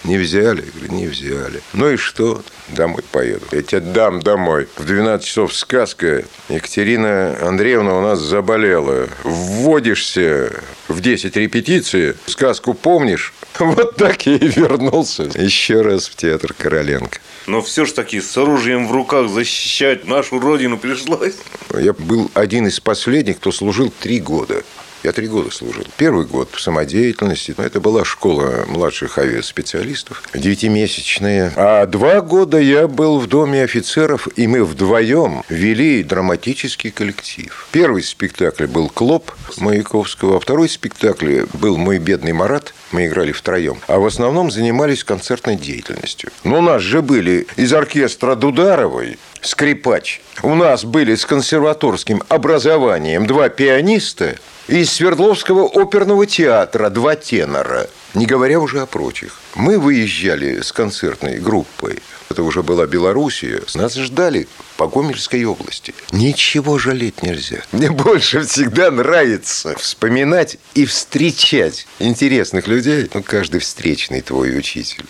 Не 0.05 0.19
взяли? 0.19 0.65
Я 0.65 0.73
говорю, 0.73 0.93
не 0.93 1.07
взяли. 1.07 1.61
Ну 1.75 1.91
и 1.91 1.97
что? 1.97 2.43
Домой 2.69 3.03
поеду. 3.13 3.47
Я 3.53 3.63
тебя 3.63 3.81
дам 3.81 4.21
домой. 4.21 4.67
В 4.77 4.85
12 4.85 5.27
часов 5.27 5.55
сказка. 5.55 6.25
Екатерина 6.49 7.37
Андреевна 7.41 7.99
у 7.99 8.03
нас 8.03 8.19
заболела. 8.19 9.09
Вводишься 9.23 10.53
в 10.89 11.01
10 11.01 11.37
репетиций. 11.37 12.15
Сказку 12.27 12.75
помнишь? 12.75 13.33
Вот 13.59 13.97
так 13.97 14.27
я 14.27 14.37
и 14.37 14.49
вернулся. 14.49 15.25
Еще 15.35 15.83
раз 15.83 16.09
в 16.09 16.17
театр 16.17 16.53
Короленко. 16.57 17.19
Но 17.47 17.61
все 17.61 17.85
же 17.85 17.93
таки 17.93 18.21
с 18.21 18.37
оружием 18.37 18.89
в 18.89 18.93
руках 18.93 19.29
защищать 19.29 20.07
нашу 20.07 20.41
родину 20.41 20.79
пришлось. 20.79 21.35
Я 21.79 21.93
был 21.93 22.31
один 22.35 22.67
из 22.67 22.81
последних, 22.81 23.37
кто 23.37 23.53
служил 23.53 23.93
три 24.01 24.21
года. 24.21 24.63
Я 25.03 25.13
три 25.13 25.27
года 25.27 25.51
служил. 25.51 25.85
Первый 25.97 26.27
год 26.27 26.51
в 26.53 26.61
самодеятельности. 26.61 27.55
Это 27.59 27.81
была 27.81 28.05
школа 28.05 28.65
младших 28.69 29.19
авиаспециалистов, 29.19 30.23
девятимесячная. 30.33 31.53
А 31.57 31.87
два 31.87 32.21
года 32.21 32.59
я 32.59 32.87
был 32.87 33.19
в 33.19 33.27
доме 33.27 33.65
офицеров, 33.65 34.29
и 34.37 34.47
мы 34.47 34.65
вдвоем 34.65 35.43
вели 35.49 36.05
драматический 36.05 36.93
коллектив. 36.93 37.67
Первый 37.73 38.05
спектакль 38.05 38.67
был 38.67 38.89
«Клоп» 38.89 39.33
Маяковского, 39.59 40.37
а 40.37 40.41
второй 40.41 40.69
спектакль 40.69 41.43
был 41.55 41.77
«Мой 41.77 41.99
бедный 41.99 42.33
Марат». 42.33 42.73
Мы 42.93 43.07
играли 43.07 43.33
втроем. 43.33 43.79
А 43.89 43.99
в 43.99 44.07
основном 44.07 44.53
занимались 44.53 45.03
концертной 45.03 45.57
деятельностью. 45.57 46.31
Но 46.45 46.59
у 46.59 46.63
нас 46.63 46.81
же 46.81 47.03
были 47.03 47.49
из 47.57 47.73
оркестра 47.73 48.37
Дударовой 48.37 49.19
скрипач. 49.41 50.21
У 50.43 50.55
нас 50.55 50.85
были 50.85 51.17
с 51.17 51.27
консерваторским 51.27 52.23
образованием 52.29 53.27
два 53.27 53.49
пианиста– 53.49 54.37
из 54.69 54.93
Свердловского 54.93 55.67
оперного 55.67 56.27
театра 56.27 56.89
два 56.89 57.17
тенора, 57.17 57.89
не 58.15 58.27
говоря 58.27 58.61
уже 58.61 58.81
о 58.81 58.87
прочих. 58.87 59.39
Мы 59.55 59.79
выезжали 59.79 60.61
с 60.61 60.73
концертной 60.73 61.39
группой. 61.39 61.99
Это 62.31 62.43
уже 62.43 62.63
была 62.63 62.87
Белоруссия. 62.87 63.63
Нас 63.75 63.95
ждали 63.95 64.49
по 64.77 64.87
Гомельской 64.87 65.45
области. 65.45 65.95
Ничего 66.13 66.79
жалеть 66.79 67.23
нельзя. 67.23 67.63
Мне 67.73 67.91
больше 67.91 68.43
всегда 68.43 68.91
нравится 68.91 69.77
вспоминать 69.77 70.59
и 70.75 70.87
встречать 70.87 71.87
интересных 71.99 72.69
людей. 72.69 73.11
Ну, 73.13 73.23
каждый 73.23 73.61
встречный 73.61 74.21
твой 74.21 74.57
учитель. 74.57 75.05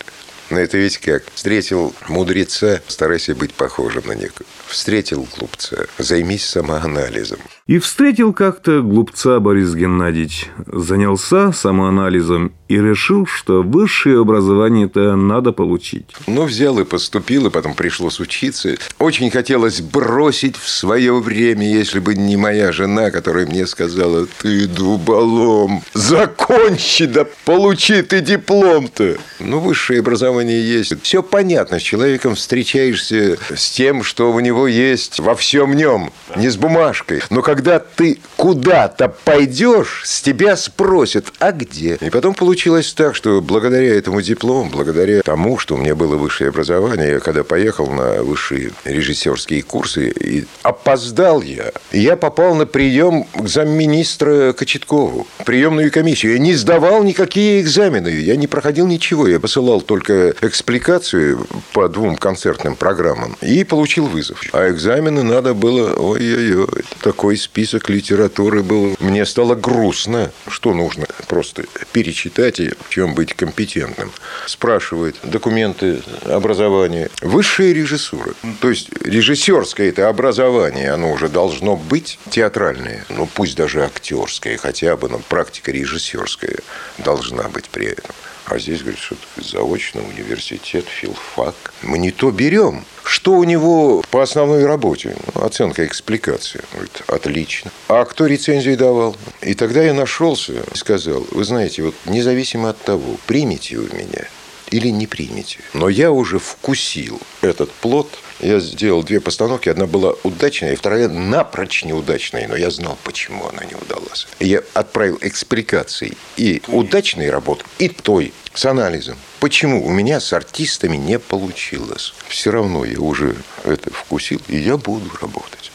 Но 0.50 0.58
это 0.58 0.78
ведь 0.78 0.98
как? 0.98 1.24
Встретил 1.34 1.94
мудреца, 2.08 2.82
старайся 2.88 3.34
быть 3.34 3.54
похожим 3.54 4.06
на 4.06 4.12
него. 4.12 4.32
Встретил 4.66 5.26
глупца, 5.36 5.86
займись 5.98 6.44
самоанализом. 6.44 7.38
И 7.66 7.78
встретил 7.78 8.32
как-то 8.32 8.82
глупца 8.82 9.38
Борис 9.38 9.74
Геннадьевич. 9.74 10.50
Занялся 10.66 11.52
самоанализом 11.52 12.52
и 12.72 12.80
решил, 12.80 13.26
что 13.26 13.62
высшее 13.62 14.20
образование-то 14.20 15.14
надо 15.14 15.52
получить. 15.52 16.06
Ну, 16.26 16.44
взял 16.44 16.78
и 16.78 16.84
поступил, 16.84 17.48
и 17.48 17.50
потом 17.50 17.74
пришлось 17.74 18.18
учиться. 18.18 18.76
Очень 18.98 19.30
хотелось 19.30 19.82
бросить 19.82 20.56
в 20.56 20.70
свое 20.70 21.20
время, 21.20 21.70
если 21.70 21.98
бы 21.98 22.14
не 22.14 22.38
моя 22.38 22.72
жена, 22.72 23.10
которая 23.10 23.46
мне 23.46 23.66
сказала, 23.66 24.26
ты 24.40 24.66
дуболом, 24.66 25.82
закончи, 25.92 27.04
да 27.04 27.26
получи 27.44 28.00
ты 28.00 28.22
диплом-то. 28.22 29.18
Ну, 29.38 29.58
высшее 29.58 30.00
образование 30.00 30.66
есть. 30.66 30.94
Все 31.02 31.22
понятно, 31.22 31.78
с 31.78 31.82
человеком 31.82 32.36
встречаешься 32.36 33.36
с 33.54 33.70
тем, 33.70 34.02
что 34.02 34.32
у 34.32 34.40
него 34.40 34.66
есть 34.66 35.20
во 35.20 35.34
всем 35.34 35.76
нем, 35.76 36.10
не 36.36 36.48
с 36.48 36.56
бумажкой. 36.56 37.20
Но 37.28 37.42
когда 37.42 37.80
ты 37.80 38.18
куда-то 38.36 39.08
пойдешь, 39.08 40.04
с 40.06 40.22
тебя 40.22 40.56
спросят, 40.56 41.34
а 41.38 41.52
где? 41.52 41.98
И 42.00 42.08
потом 42.08 42.32
получилось 42.62 42.92
так, 42.92 43.16
что 43.16 43.40
благодаря 43.40 43.92
этому 43.96 44.22
диплому, 44.22 44.70
благодаря 44.70 45.22
тому, 45.22 45.58
что 45.58 45.74
у 45.74 45.78
меня 45.78 45.96
было 45.96 46.14
высшее 46.14 46.50
образование, 46.50 47.14
я 47.14 47.18
когда 47.18 47.42
поехал 47.42 47.88
на 47.88 48.22
высшие 48.22 48.70
режиссерские 48.84 49.64
курсы, 49.64 50.10
и 50.10 50.44
опоздал 50.62 51.42
я, 51.42 51.72
я 51.90 52.16
попал 52.16 52.54
на 52.54 52.64
прием 52.64 53.24
к 53.24 53.48
замминистра 53.48 54.52
Кочеткову, 54.52 55.26
приемную 55.44 55.90
комиссию. 55.90 56.34
Я 56.34 56.38
не 56.38 56.54
сдавал 56.54 57.02
никакие 57.02 57.60
экзамены, 57.60 58.10
я 58.10 58.36
не 58.36 58.46
проходил 58.46 58.86
ничего, 58.86 59.26
я 59.26 59.40
посылал 59.40 59.80
только 59.80 60.32
экспликацию 60.40 61.44
по 61.72 61.88
двум 61.88 62.14
концертным 62.14 62.76
программам 62.76 63.36
и 63.40 63.64
получил 63.64 64.06
вызов. 64.06 64.40
А 64.52 64.70
экзамены 64.70 65.24
надо 65.24 65.54
было, 65.54 65.94
ой-ой-ой, 65.94 66.84
такой 67.02 67.36
список 67.36 67.90
литературы 67.90 68.62
был. 68.62 68.94
Мне 69.00 69.26
стало 69.26 69.56
грустно, 69.56 70.30
что 70.46 70.72
нужно 70.72 71.06
просто 71.26 71.64
перечитать 71.92 72.51
в 72.60 72.88
чем 72.90 73.14
быть 73.14 73.34
компетентным. 73.34 74.12
Спрашивает 74.46 75.16
документы 75.22 76.02
образования. 76.24 77.10
Высшая 77.20 77.72
режиссура. 77.72 78.34
То 78.60 78.70
есть 78.70 78.90
режиссерское 79.02 79.88
это 79.88 80.08
образование, 80.08 80.92
оно 80.92 81.12
уже 81.12 81.28
должно 81.28 81.76
быть 81.76 82.18
театральное. 82.30 83.04
Ну, 83.08 83.28
пусть 83.32 83.56
даже 83.56 83.84
актерское 83.84 84.56
хотя 84.56 84.96
бы, 84.96 85.08
но 85.08 85.18
практика 85.18 85.72
режиссерская 85.72 86.58
должна 86.98 87.48
быть 87.48 87.68
при 87.70 87.86
этом. 87.86 88.14
А 88.46 88.58
здесь, 88.58 88.80
говорит, 88.80 88.98
что 88.98 89.16
заочно 89.36 90.02
университет, 90.02 90.84
филфак. 90.86 91.54
Мы 91.82 91.98
не 91.98 92.10
то 92.10 92.30
берем. 92.30 92.84
Что 93.04 93.32
у 93.34 93.44
него 93.44 94.02
по 94.10 94.22
основной 94.22 94.64
работе? 94.66 95.16
Ну, 95.34 95.44
оценка, 95.44 95.86
экспликация. 95.86 96.62
Говорит, 96.72 97.02
отлично. 97.06 97.70
А 97.88 98.04
кто 98.04 98.26
рецензию 98.26 98.76
давал? 98.76 99.16
И 99.40 99.54
тогда 99.54 99.82
я 99.82 99.94
нашелся 99.94 100.52
и 100.52 100.76
сказал, 100.76 101.26
вы 101.30 101.44
знаете, 101.44 101.82
вот 101.82 101.94
независимо 102.06 102.70
от 102.70 102.78
того, 102.82 103.16
примете 103.26 103.78
вы 103.78 103.88
меня 103.96 104.26
или 104.72 104.88
не 104.88 105.06
примете. 105.06 105.60
Но 105.74 105.88
я 105.88 106.10
уже 106.10 106.38
вкусил 106.38 107.20
этот 107.42 107.70
плод. 107.70 108.08
Я 108.40 108.58
сделал 108.58 109.04
две 109.04 109.20
постановки. 109.20 109.68
Одна 109.68 109.86
была 109.86 110.14
удачная, 110.24 110.72
и 110.72 110.76
вторая 110.76 111.08
напрочь 111.08 111.84
неудачная. 111.84 112.48
Но 112.48 112.56
я 112.56 112.70
знал, 112.70 112.98
почему 113.04 113.46
она 113.46 113.64
не 113.64 113.74
удалась. 113.74 114.26
Я 114.40 114.62
отправил 114.72 115.18
экспликации 115.20 116.16
и 116.36 116.62
удачной 116.68 117.30
работы, 117.30 117.64
и 117.78 117.88
той 117.88 118.32
с 118.54 118.64
анализом. 118.64 119.18
Почему 119.40 119.84
у 119.86 119.90
меня 119.90 120.20
с 120.20 120.32
артистами 120.32 120.96
не 120.96 121.18
получилось? 121.18 122.14
Все 122.28 122.50
равно 122.50 122.84
я 122.86 122.98
уже 122.98 123.36
это 123.64 123.92
вкусил, 123.92 124.40
и 124.48 124.56
я 124.56 124.78
буду 124.78 125.10
работать. 125.20 125.70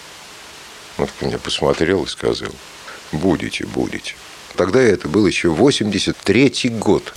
Он 0.98 1.08
меня 1.22 1.38
посмотрел 1.38 2.04
и 2.04 2.08
сказал, 2.08 2.52
будете, 3.12 3.68
будете. 3.68 4.16
Тогда 4.56 4.82
это 4.82 5.08
был 5.08 5.28
еще 5.28 5.50
83 5.50 6.70
год. 6.80 7.14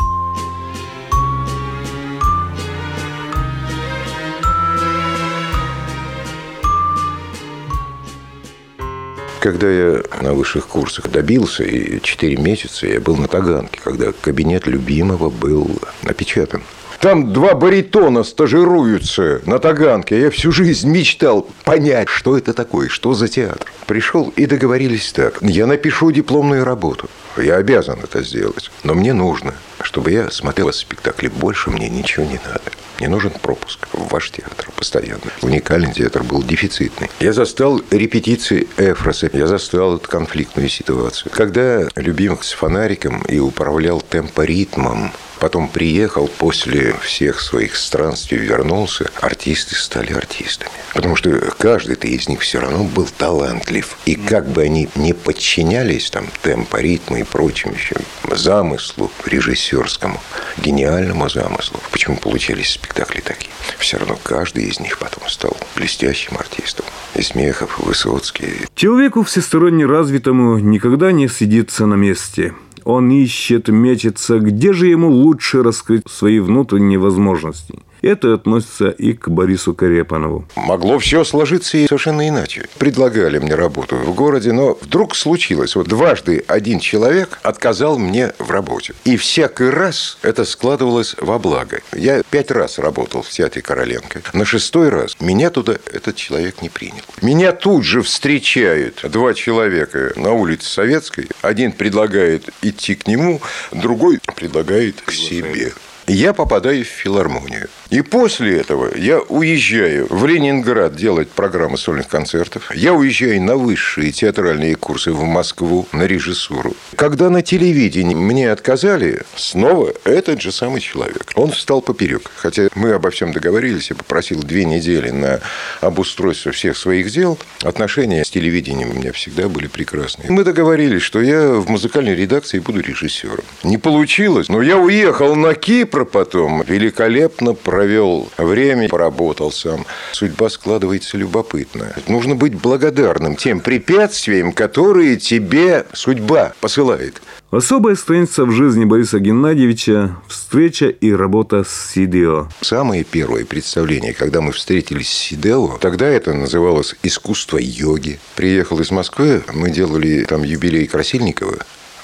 Когда 9.40 9.70
я 9.70 10.02
на 10.20 10.34
высших 10.34 10.66
курсах 10.66 11.10
добился, 11.10 11.64
и 11.64 11.98
4 12.00 12.36
месяца 12.36 12.86
я 12.86 13.00
был 13.00 13.16
на 13.16 13.26
Таганке, 13.26 13.80
когда 13.82 14.12
кабинет 14.12 14.66
любимого 14.66 15.30
был 15.30 15.80
напечатан. 16.02 16.62
Там 17.00 17.32
два 17.32 17.54
баритона 17.54 18.22
стажируются 18.22 19.40
на 19.46 19.58
Таганке. 19.58 20.20
Я 20.20 20.30
всю 20.30 20.52
жизнь 20.52 20.90
мечтал 20.90 21.48
понять, 21.64 22.10
что 22.10 22.36
это 22.36 22.52
такое, 22.52 22.90
что 22.90 23.14
за 23.14 23.28
театр. 23.28 23.72
Пришел 23.86 24.30
и 24.36 24.44
договорились 24.44 25.10
так. 25.10 25.38
Я 25.40 25.66
напишу 25.66 26.10
дипломную 26.10 26.62
работу. 26.62 27.08
Я 27.38 27.56
обязан 27.56 28.00
это 28.02 28.22
сделать. 28.22 28.70
Но 28.84 28.92
мне 28.92 29.14
нужно, 29.14 29.54
чтобы 29.80 30.10
я 30.10 30.30
смотрел 30.30 30.70
спектакли. 30.74 31.28
Больше 31.28 31.70
мне 31.70 31.88
ничего 31.88 32.26
не 32.26 32.38
надо. 32.44 32.70
Мне 33.00 33.08
нужен 33.08 33.30
пропуск 33.30 33.88
в 33.94 34.08
ваш 34.12 34.30
театр 34.30 34.68
постоянно. 34.76 35.22
Уникальный 35.40 35.90
театр 35.90 36.22
был 36.22 36.42
дефицитный. 36.42 37.10
Я 37.18 37.32
застал 37.32 37.80
репетиции 37.90 38.68
Эфроса. 38.76 39.30
Я 39.32 39.46
застал 39.46 39.96
эту 39.96 40.06
конфликтную 40.06 40.68
ситуацию. 40.68 41.32
Когда 41.34 41.88
любимых 41.96 42.44
с 42.44 42.52
фонариком 42.52 43.22
и 43.22 43.38
управлял 43.38 44.02
темпоритмом, 44.02 45.12
потом 45.38 45.68
приехал 45.68 46.28
после 46.28 46.92
всех 47.02 47.40
своих 47.40 47.74
странствий, 47.76 48.36
вернулся, 48.36 49.10
артисты 49.22 49.76
стали 49.76 50.12
артистами. 50.12 50.70
Потому 50.92 51.16
что 51.16 51.30
каждый-то 51.58 52.06
из 52.06 52.28
них 52.28 52.40
все 52.40 52.60
равно 52.60 52.84
был 52.84 53.08
талантлив. 53.16 53.96
И 54.04 54.14
как 54.14 54.46
бы 54.46 54.62
они 54.62 54.90
не 54.96 55.14
подчинялись 55.14 56.10
там 56.10 56.26
темпо, 56.42 56.76
ритму 56.76 57.16
и 57.16 57.22
прочим 57.22 57.72
еще 57.72 57.96
замыслу 58.30 59.10
режиссерскому, 59.24 60.20
гениальному 60.58 61.30
замыслу, 61.30 61.80
почему 61.90 62.18
получались 62.18 62.72
спектакли 62.72 62.89
такие, 62.94 63.50
все 63.78 63.98
равно 63.98 64.18
каждый 64.22 64.64
из 64.64 64.80
них 64.80 64.98
потом 64.98 65.28
стал 65.28 65.56
блестящим 65.76 66.36
артистом. 66.38 66.86
И 67.14 67.22
Смехов, 67.22 67.78
Высоцкий. 67.78 68.66
Человеку 68.74 69.22
всесторонне 69.22 69.86
развитому 69.86 70.58
никогда 70.58 71.12
не 71.12 71.28
сидится 71.28 71.86
на 71.86 71.94
месте– 71.94 72.54
он 72.84 73.10
ищет, 73.10 73.68
мечется, 73.68 74.38
где 74.38 74.72
же 74.72 74.86
ему 74.86 75.10
лучше 75.10 75.62
раскрыть 75.62 76.02
свои 76.08 76.40
внутренние 76.40 76.98
возможности. 76.98 77.78
Это 78.02 78.34
относится 78.34 78.88
и 78.88 79.12
к 79.12 79.28
Борису 79.28 79.74
Карепанову. 79.74 80.46
Могло 80.56 80.98
все 80.98 81.24
сложиться 81.24 81.76
и 81.76 81.86
совершенно 81.86 82.28
иначе. 82.28 82.66
Предлагали 82.78 83.38
мне 83.38 83.54
работу 83.54 83.96
в 83.96 84.14
городе, 84.14 84.52
но 84.52 84.78
вдруг 84.80 85.14
случилось. 85.14 85.76
Вот 85.76 85.88
дважды 85.88 86.44
один 86.46 86.80
человек 86.80 87.38
отказал 87.42 87.98
мне 87.98 88.32
в 88.38 88.50
работе. 88.50 88.94
И 89.04 89.16
всякий 89.16 89.68
раз 89.68 90.18
это 90.22 90.44
складывалось 90.44 91.14
во 91.18 91.38
благо. 91.38 91.80
Я 91.94 92.22
пять 92.22 92.50
раз 92.50 92.78
работал 92.78 93.22
в 93.22 93.28
театре 93.28 93.62
Короленко. 93.62 94.22
На 94.32 94.44
шестой 94.44 94.88
раз 94.88 95.16
меня 95.20 95.50
туда 95.50 95.74
этот 95.92 96.16
человек 96.16 96.62
не 96.62 96.68
принял. 96.68 97.02
Меня 97.20 97.52
тут 97.52 97.84
же 97.84 98.02
встречают 98.02 99.04
два 99.10 99.34
человека 99.34 100.12
на 100.16 100.32
улице 100.32 100.68
Советской. 100.68 101.28
Один 101.42 101.72
предлагает 101.72 102.48
идти 102.62 102.94
к 102.94 103.06
нему, 103.06 103.40
другой 103.72 104.20
предлагает 104.36 105.00
к 105.02 105.12
себе 105.12 105.72
я 106.12 106.32
попадаю 106.32 106.84
в 106.84 106.88
филармонию. 106.88 107.68
И 107.90 108.02
после 108.02 108.58
этого 108.58 108.96
я 108.96 109.18
уезжаю 109.18 110.06
в 110.10 110.24
Ленинград 110.24 110.94
делать 110.94 111.28
программы 111.28 111.76
сольных 111.76 112.06
концертов. 112.06 112.70
Я 112.72 112.94
уезжаю 112.94 113.42
на 113.42 113.56
высшие 113.56 114.12
театральные 114.12 114.76
курсы 114.76 115.10
в 115.10 115.24
Москву 115.24 115.88
на 115.92 116.06
режиссуру. 116.06 116.74
Когда 116.94 117.30
на 117.30 117.42
телевидении 117.42 118.14
мне 118.14 118.52
отказали, 118.52 119.22
снова 119.34 119.92
этот 120.04 120.40
же 120.40 120.52
самый 120.52 120.80
человек. 120.80 121.32
Он 121.34 121.50
встал 121.50 121.82
поперек. 121.82 122.30
Хотя 122.36 122.68
мы 122.76 122.92
обо 122.92 123.10
всем 123.10 123.32
договорились, 123.32 123.90
я 123.90 123.96
попросил 123.96 124.40
две 124.40 124.64
недели 124.64 125.10
на 125.10 125.40
обустройство 125.80 126.52
всех 126.52 126.76
своих 126.76 127.10
дел. 127.10 127.38
Отношения 127.62 128.24
с 128.24 128.30
телевидением 128.30 128.90
у 128.90 128.94
меня 128.94 129.12
всегда 129.12 129.48
были 129.48 129.66
прекрасные. 129.66 130.30
Мы 130.30 130.44
договорились, 130.44 131.02
что 131.02 131.20
я 131.20 131.48
в 131.54 131.68
музыкальной 131.68 132.14
редакции 132.14 132.60
буду 132.60 132.80
режиссером. 132.80 133.44
Не 133.64 133.78
получилось, 133.78 134.48
но 134.48 134.62
я 134.62 134.78
уехал 134.78 135.34
на 135.34 135.54
Кипр 135.54 136.04
потом 136.04 136.62
великолепно 136.62 137.54
провел 137.80 138.28
время, 138.36 138.90
поработал 138.90 139.50
сам. 139.50 139.86
Судьба 140.12 140.50
складывается 140.50 141.16
любопытно. 141.16 141.94
Нужно 142.08 142.34
быть 142.34 142.54
благодарным 142.54 143.36
тем 143.36 143.60
препятствиям, 143.60 144.52
которые 144.52 145.16
тебе 145.16 145.86
судьба 145.94 146.52
посылает. 146.60 147.22
Особая 147.50 147.94
страница 147.94 148.44
в 148.44 148.52
жизни 148.52 148.84
Бориса 148.84 149.18
Геннадьевича– 149.18 150.14
встреча 150.28 150.88
и 150.88 151.10
работа 151.10 151.64
с 151.64 151.92
Сидео. 151.94 152.48
Самое 152.60 153.02
первое 153.02 153.46
представление, 153.46 154.12
когда 154.12 154.42
мы 154.42 154.52
встретились 154.52 155.08
с 155.08 155.12
Сидео, 155.30 155.78
тогда 155.80 156.06
это 156.06 156.34
называлось 156.34 156.94
«Искусство 157.02 157.56
йоги». 157.58 158.20
Приехал 158.36 158.78
из 158.80 158.90
Москвы, 158.90 159.42
мы 159.54 159.70
делали 159.70 160.22
там 160.24 160.42
юбилей 160.42 160.86
Красильникова, 160.86 161.56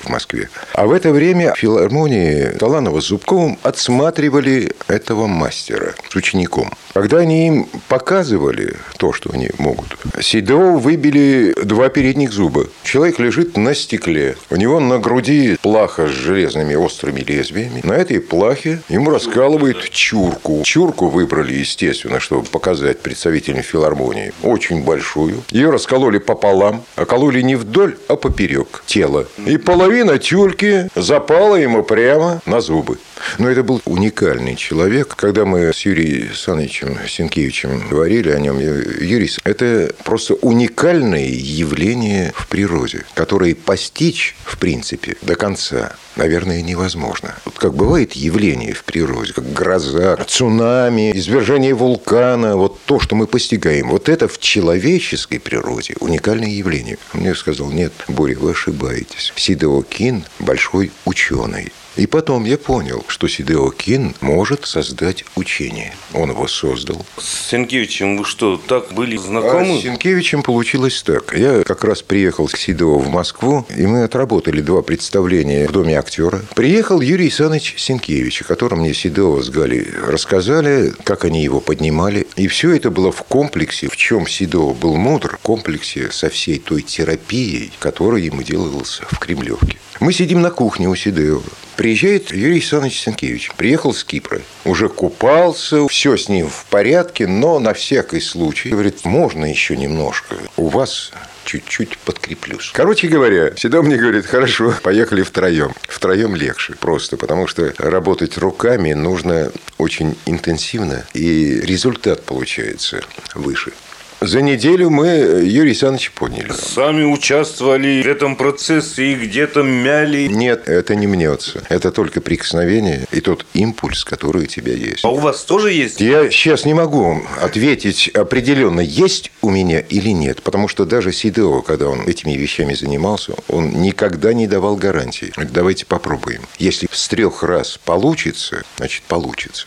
в 0.07 0.09
Москве. 0.09 0.49
А 0.73 0.87
в 0.87 0.92
это 0.92 1.11
время 1.11 1.55
в 1.55 1.59
филармонии 1.59 2.53
Таланова 2.59 3.01
с 3.01 3.07
Зубковым 3.07 3.59
отсматривали 3.62 4.73
этого 4.88 5.27
мастера 5.27 5.95
с 6.09 6.16
учеником. 6.16 6.73
Когда 6.95 7.19
они 7.19 7.47
им 7.47 7.69
показывали 7.88 8.75
то, 8.97 9.12
что 9.12 9.31
они 9.33 9.51
могут, 9.59 9.99
Сидео 10.21 10.79
выбили 10.79 11.55
два 11.62 11.90
передних 11.90 12.33
зуба. 12.33 12.66
Человек 12.85 13.19
лежит 13.19 13.57
на 13.57 13.75
стекле. 13.75 14.37
У 14.51 14.57
него 14.57 14.81
на 14.81 14.99
груди 14.99 15.59
плаха 15.61 16.07
с 16.07 16.11
железными 16.11 16.75
острыми 16.75 17.21
лезвиями. 17.21 17.81
На 17.85 17.92
этой 17.92 18.21
плахе 18.21 18.81
ему 18.88 19.11
раскалывают 19.11 19.90
чурку. 19.90 20.62
Чурку 20.64 21.09
выбрали, 21.09 21.55
естественно, 21.55 22.19
чтобы 22.19 22.45
показать 22.45 23.01
представителям 23.01 23.62
филармонии. 23.62 24.33
Очень 24.42 24.83
большую. 24.83 25.42
Ее 25.51 25.71
раскололи 25.71 26.19
пополам. 26.19 26.83
Окололи 26.97 27.42
не 27.42 27.57
вдоль, 27.57 27.97
а 28.09 28.16
поперек 28.16 28.83
тела. 28.87 29.27
И 29.45 29.59
половина 29.97 30.19
тюльки 30.19 30.91
запала 30.95 31.57
ему 31.57 31.83
прямо 31.83 32.43
на 32.45 32.61
зубы. 32.61 32.99
Но 33.39 33.49
это 33.49 33.63
был 33.63 33.81
уникальный 33.87 34.55
человек. 34.55 35.15
Когда 35.17 35.47
мы 35.47 35.73
с 35.73 35.87
Юрием 35.87 36.35
Санычем 36.35 36.99
Сенкевичем 37.09 37.89
говорили 37.89 38.29
о 38.29 38.39
нем, 38.39 38.59
Юрий, 38.59 39.31
это 39.45 39.95
просто 40.05 40.35
уникальное 40.35 41.29
явление 41.29 42.35
в 42.37 42.47
природе, 42.47 43.07
которое 43.15 43.55
постичь, 43.55 44.37
в 44.45 44.59
принципе, 44.59 45.17
до 45.23 45.35
конца 45.35 45.93
наверное, 46.17 46.63
невозможно. 46.63 47.35
Вот 47.45 47.59
как 47.59 47.75
бывает 47.75 48.15
явление 48.15 48.73
в 48.73 48.85
природе, 48.85 49.33
как 49.33 49.53
гроза, 49.53 50.17
цунами, 50.27 51.13
извержение 51.17 51.75
вулкана, 51.75 52.57
вот 52.57 52.81
то, 52.87 52.99
что 52.99 53.15
мы 53.15 53.27
постигаем, 53.27 53.91
вот 53.91 54.09
это 54.09 54.27
в 54.27 54.39
человеческой 54.39 55.39
природе 55.39 55.95
уникальное 56.01 56.49
явление. 56.49 56.99
Мне 57.13 57.35
сказал, 57.35 57.71
нет, 57.71 57.93
Боря, 58.09 58.37
вы 58.39 58.53
ошибаетесь. 58.53 59.33
Сидео 59.37 59.83
Кин– 59.88 60.25
большой 60.38 60.92
ученый. 61.05 61.72
И 61.97 62.07
потом 62.07 62.45
я 62.45 62.59
понял, 62.59 63.05
что 63.09 63.27
Сидео 63.27 63.71
Кин 63.71 64.15
может 64.21 64.67
создать 64.67 65.25
учение. 65.35 65.95
Он 66.13 66.31
его 66.31 66.47
создал. 66.47 67.05
С 67.19 67.51
Сенкевичем 67.51 68.19
вы 68.19 68.25
что, 68.25 68.59
так 68.59 68.93
были 68.93 69.17
знакомы? 69.17 69.77
А 69.77 69.79
с 69.79 69.83
Сенкевичем 69.83 70.43
получилось 70.43 71.03
так. 71.03 71.35
Я 71.37 71.65
как 71.65 71.85
раз 71.85 72.03
приехал 72.03 72.49
к 72.49 72.57
Сидео 72.57 72.99
в 72.99 73.09
Москву, 73.09 73.67
и 73.75 73.87
мы 73.87 74.03
отработали 74.03 74.61
два 74.61 74.83
представления 74.83 75.67
в 75.69 75.73
Доме 75.73 75.99
актера. 75.99 76.43
Приехал 76.55 77.01
Юрий 77.01 77.31
Саныч 77.31 77.75
Сенкевич, 77.79 78.43
о 78.43 78.45
котором 78.45 78.81
мне 78.81 78.93
Сидео 78.93 79.41
с 79.41 79.49
Галей 79.49 79.87
рассказали, 80.07 80.93
как 81.05 81.25
они 81.25 81.43
его 81.43 81.61
поднимали. 81.61 82.27
И 82.37 82.47
все 82.49 82.75
это 82.75 82.91
было 82.91 83.11
в 83.11 83.23
комплексе, 83.23 83.89
в 83.89 83.97
чем 83.97 84.27
Сидео 84.27 84.75
был 84.75 84.97
мудр, 84.97 85.37
в 85.37 85.39
комплексе 85.39 86.11
со 86.11 86.29
всей 86.29 86.59
той 86.59 86.83
терапией, 86.83 87.73
которая 87.79 88.21
ему 88.21 88.43
делалась 88.43 89.01
в 89.11 89.19
Кремлевке. 89.19 89.79
Мы 90.01 90.13
сидим 90.13 90.43
на 90.43 90.51
кухне 90.51 90.89
у 90.89 90.95
Сидео. 90.95 91.41
Приезжает 91.77 92.31
Юрий 92.31 92.55
Александрович 92.55 93.01
Сенкевич. 93.01 93.51
Приехал 93.57 93.95
с 93.95 94.05
Кипра. 94.05 94.41
Уже 94.65 94.89
купался, 94.89 95.87
все 95.89 96.17
с 96.17 96.29
ним 96.29 96.49
в 96.49 96.67
порядке, 96.67 97.27
но 97.27 97.59
на 97.59 97.73
всякий 97.73 98.21
случай. 98.21 98.69
Говорит, 98.69 99.05
можно 99.05 99.45
еще 99.47 99.77
немножко. 99.77 100.37
У 100.57 100.69
вас 100.69 101.13
чуть-чуть 101.45 101.97
подкреплюсь. 101.99 102.71
Короче 102.75 103.09
говоря, 103.09 103.55
всегда 103.55 103.81
мне 103.81 103.97
говорит, 103.97 104.27
хорошо, 104.27 104.75
поехали 104.83 105.23
втроем. 105.23 105.73
Втроем 105.83 106.35
легче 106.35 106.75
просто, 106.75 107.17
потому 107.17 107.47
что 107.47 107.73
работать 107.79 108.37
руками 108.37 108.93
нужно 108.93 109.53
очень 109.79 110.17
интенсивно, 110.27 111.07
и 111.15 111.61
результат 111.61 112.25
получается 112.25 113.03
выше. 113.35 113.73
За 114.21 114.41
неделю 114.41 114.89
мы 114.89 115.07
Юрий 115.45 115.71
Александрович 115.71 116.11
поняли. 116.13 116.51
Сами 116.51 117.05
участвовали 117.05 118.03
в 118.03 118.07
этом 118.07 118.37
процессе 118.37 119.13
и 119.13 119.15
где-то 119.15 119.63
мяли? 119.63 120.27
Нет, 120.27 120.69
это 120.69 120.95
не 120.95 121.07
мнется. 121.07 121.63
Это 121.69 121.93
только 121.93 122.23
прикосновение 122.23 123.07
и 123.13 123.21
тот 123.21 123.45
импульс, 123.53 124.05
который 124.05 124.45
у 124.45 124.47
тебя 124.47 124.73
есть. 124.73 125.05
А 125.05 125.09
у 125.11 125.17
вас 125.19 125.45
тоже 125.45 125.73
есть? 125.73 126.01
Я 126.01 126.31
сейчас 126.31 126.65
не 126.65 126.73
могу 126.73 127.23
ответить 127.43 128.09
определенно, 128.09 128.81
есть 128.81 129.33
у 129.43 129.51
меня 129.51 129.81
или 129.81 130.11
нет. 130.11 130.43
Потому 130.43 130.69
что 130.69 130.87
даже 130.87 131.13
Сидео, 131.13 131.61
когда 131.61 131.89
он 131.89 132.09
этими 132.09 132.33
вещами 132.33 132.73
занимался, 132.73 133.35
он 133.49 133.83
никогда 133.83 134.33
не 134.33 134.47
давал 134.47 134.77
гарантии. 134.77 135.33
Давайте 135.37 135.85
попробуем. 135.85 136.41
Если 136.59 136.89
с 136.91 137.09
трех 137.09 137.43
раз 137.43 137.79
получится, 137.85 138.63
значит 138.79 139.03
получится. 139.03 139.67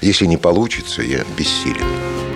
Если 0.00 0.26
не 0.26 0.36
получится, 0.36 1.00
я 1.02 1.24
бессилен. 1.38 2.33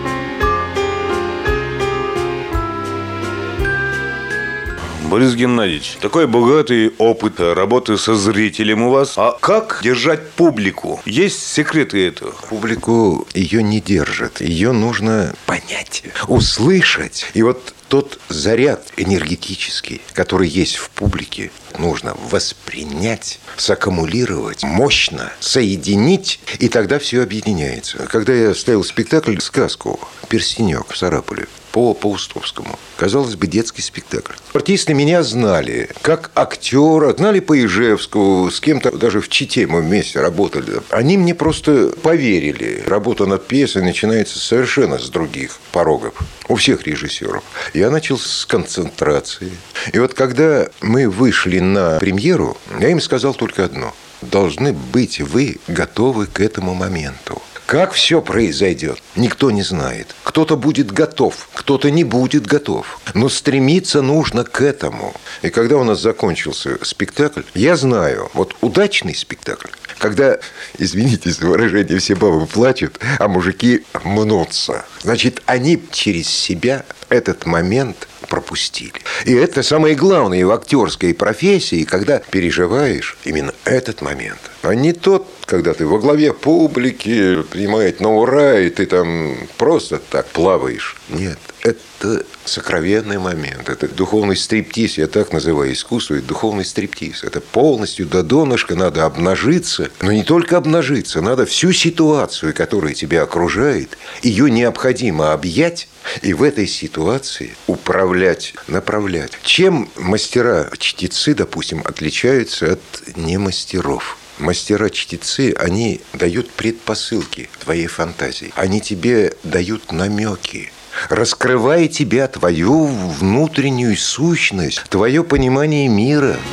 Борис 5.09 5.35
Геннадьевич, 5.35 5.97
такой 6.03 6.27
богатый 6.27 6.92
опыт 6.99 7.40
работы 7.40 7.97
со 7.97 8.14
зрителем 8.14 8.83
у 8.83 8.90
вас. 8.90 9.14
А 9.16 9.38
как 9.40 9.81
держать 9.83 10.31
публику? 10.33 11.01
Есть 11.07 11.47
секреты 11.47 12.07
этого? 12.07 12.33
Публику 12.51 13.27
ее 13.33 13.62
не 13.62 13.81
держат. 13.81 14.42
Ее 14.42 14.73
нужно 14.73 15.35
понять, 15.47 16.03
услышать. 16.27 17.25
И 17.33 17.42
вот 17.42 17.73
тот 17.88 18.21
заряд 18.29 18.87
энергетический, 18.99 20.03
который 20.12 20.47
есть 20.47 20.77
в 20.77 20.90
публике, 20.90 21.51
нужно 21.79 22.14
воспринять, 22.31 23.40
саккумулировать, 23.57 24.62
мощно 24.62 25.33
соединить, 25.40 26.38
и 26.59 26.68
тогда 26.68 26.99
все 26.99 27.23
объединяется. 27.23 28.07
Когда 28.11 28.35
я 28.35 28.55
ставил 28.55 28.85
спектакль 28.85 29.38
«Сказку» 29.40 29.99
«Перстенек» 30.29 30.92
в 30.92 30.99
Сараполе, 30.99 31.49
по 31.72 31.94
Паустовскому. 31.94 32.78
Казалось 32.96 33.37
бы, 33.37 33.46
детский 33.46 33.83
спектакль. 33.83 34.35
Артисты 34.52 34.94
меня 34.94 35.22
знали, 35.22 35.90
как 36.02 36.31
актера, 36.35 37.14
знали 37.14 37.40
по 37.40 37.59
Ижевску, 37.59 38.50
с 38.52 38.61
кем-то 38.61 38.90
даже 38.96 39.20
в 39.20 39.28
Чите 39.28 39.66
мы 39.66 39.83
вместе 39.83 40.20
работали. 40.20 40.81
Они 40.90 41.16
мне 41.16 41.35
просто 41.35 41.92
поверили. 42.02 42.83
Работа 42.87 43.26
над 43.26 43.46
пьесой 43.46 43.83
начинается 43.83 44.38
совершенно 44.38 44.98
с 44.98 45.09
других 45.09 45.59
порогов. 45.72 46.14
У 46.48 46.57
всех 46.57 46.87
режиссеров. 46.87 47.42
Я 47.74 47.90
начал 47.90 48.18
с 48.18 48.46
концентрации. 48.46 49.52
И 49.92 49.98
вот 49.98 50.14
когда 50.14 50.68
мы 50.81 51.09
вышли 51.09 51.59
на 51.61 51.98
премьеру, 51.98 52.57
я 52.81 52.90
им 52.90 53.00
сказал 53.00 53.35
только 53.35 53.64
одно. 53.64 53.94
Должны 54.22 54.72
быть 54.72 55.20
вы 55.20 55.59
готовы 55.68 56.26
к 56.26 56.40
этому 56.40 56.74
моменту. 56.74 57.40
Как 57.68 57.92
все 57.92 58.22
произойдет, 58.22 58.98
никто 59.14 59.50
не 59.50 59.61
знает. 59.61 60.14
Кто-то 60.24 60.57
будет 60.57 60.90
готов, 60.90 61.50
кто-то 61.52 61.90
не 61.90 62.02
будет 62.02 62.46
готов. 62.46 62.98
Но 63.12 63.28
стремиться 63.28 64.00
нужно 64.00 64.44
к 64.44 64.62
этому. 64.62 65.12
И 65.42 65.50
когда 65.50 65.76
у 65.76 65.85
нас 65.85 66.00
закончился 66.00 66.83
спектакль, 66.83 67.42
я 67.52 67.76
знаю, 67.76 68.31
вот 68.33 68.57
удачный 68.62 69.14
спектакль, 69.14 69.68
когда, 69.98 70.38
извините 70.78 71.31
за 71.31 71.46
выражение, 71.46 71.98
все 71.98 72.14
бабы 72.14 72.46
плачут, 72.46 73.00
а 73.18 73.28
мужики 73.28 73.85
мнутся. 74.02 74.87
Значит, 75.02 75.42
они 75.44 75.83
через 75.92 76.26
себя 76.26 76.87
этот 77.11 77.44
момент 77.44 78.09
пропустили. 78.31 78.94
И 79.26 79.35
это 79.35 79.62
самое 79.62 79.94
главное 79.94 80.46
в 80.46 80.52
актерской 80.52 81.12
профессии, 81.12 81.85
когда 81.85 82.18
переживаешь 82.18 83.18
именно 83.24 83.52
этот 83.66 84.00
момент, 84.00 84.40
а 84.62 84.74
не 84.74 84.94
тот, 84.94 85.26
когда 85.48 85.72
ты 85.72 85.87
во 85.87 85.98
главе 85.98 86.34
публики, 86.34 87.42
принимает 87.42 88.00
на 88.00 88.14
ура, 88.14 88.61
и 88.61 88.68
ты 88.68 88.84
там 88.84 89.34
просто 89.56 89.98
так 89.98 90.26
плаваешь. 90.26 90.94
Нет, 91.08 91.38
это 91.62 92.24
сокровенный 92.44 93.18
момент. 93.18 93.70
Это 93.70 93.88
духовный 93.88 94.37
стриптиз, 94.37 94.98
я 94.98 95.06
так 95.06 95.32
называю 95.32 95.72
искусство, 95.72 96.16
это 96.16 96.26
духовный 96.26 96.66
стриптиз. 96.66 97.24
Это 97.24 97.40
полностью 97.40 98.06
до 98.06 98.22
донышка 98.22 98.74
надо 98.74 99.06
обнажиться, 99.06 99.90
но 100.02 100.12
не 100.12 100.22
только 100.22 100.58
обнажиться, 100.58 101.22
надо 101.22 101.46
всю 101.46 101.72
ситуацию, 101.72 102.52
которая 102.52 102.92
тебя 102.92 103.22
окружает, 103.22 103.96
ее 104.22 104.50
необходимо 104.50 105.32
объять 105.32 105.88
и 106.20 106.34
в 106.34 106.42
этой 106.42 106.66
ситуации 106.66 107.56
управлять, 107.66 108.52
направлять. 108.66 109.32
Чем 109.42 109.88
мастера-чтецы, 109.96 111.34
допустим, 111.34 111.80
отличаются 111.87 112.74
от 112.74 113.16
немастеров? 113.16 114.18
Мастера-чтецы, 114.38 115.55
они 115.59 116.01
дают 116.12 116.51
предпосылки 116.51 117.48
твоей 117.61 117.87
фантазии. 117.87 118.53
Они 118.55 118.81
тебе 118.81 119.35
дают 119.42 119.92
намеки, 119.92 120.72
раскрывая 121.09 121.88
тебя, 121.88 122.29
твою 122.29 122.87
внутреннюю 122.87 123.96
сущность, 123.96 124.83
твое 124.88 125.24
понимание 125.24 125.88
мира– 125.88 126.37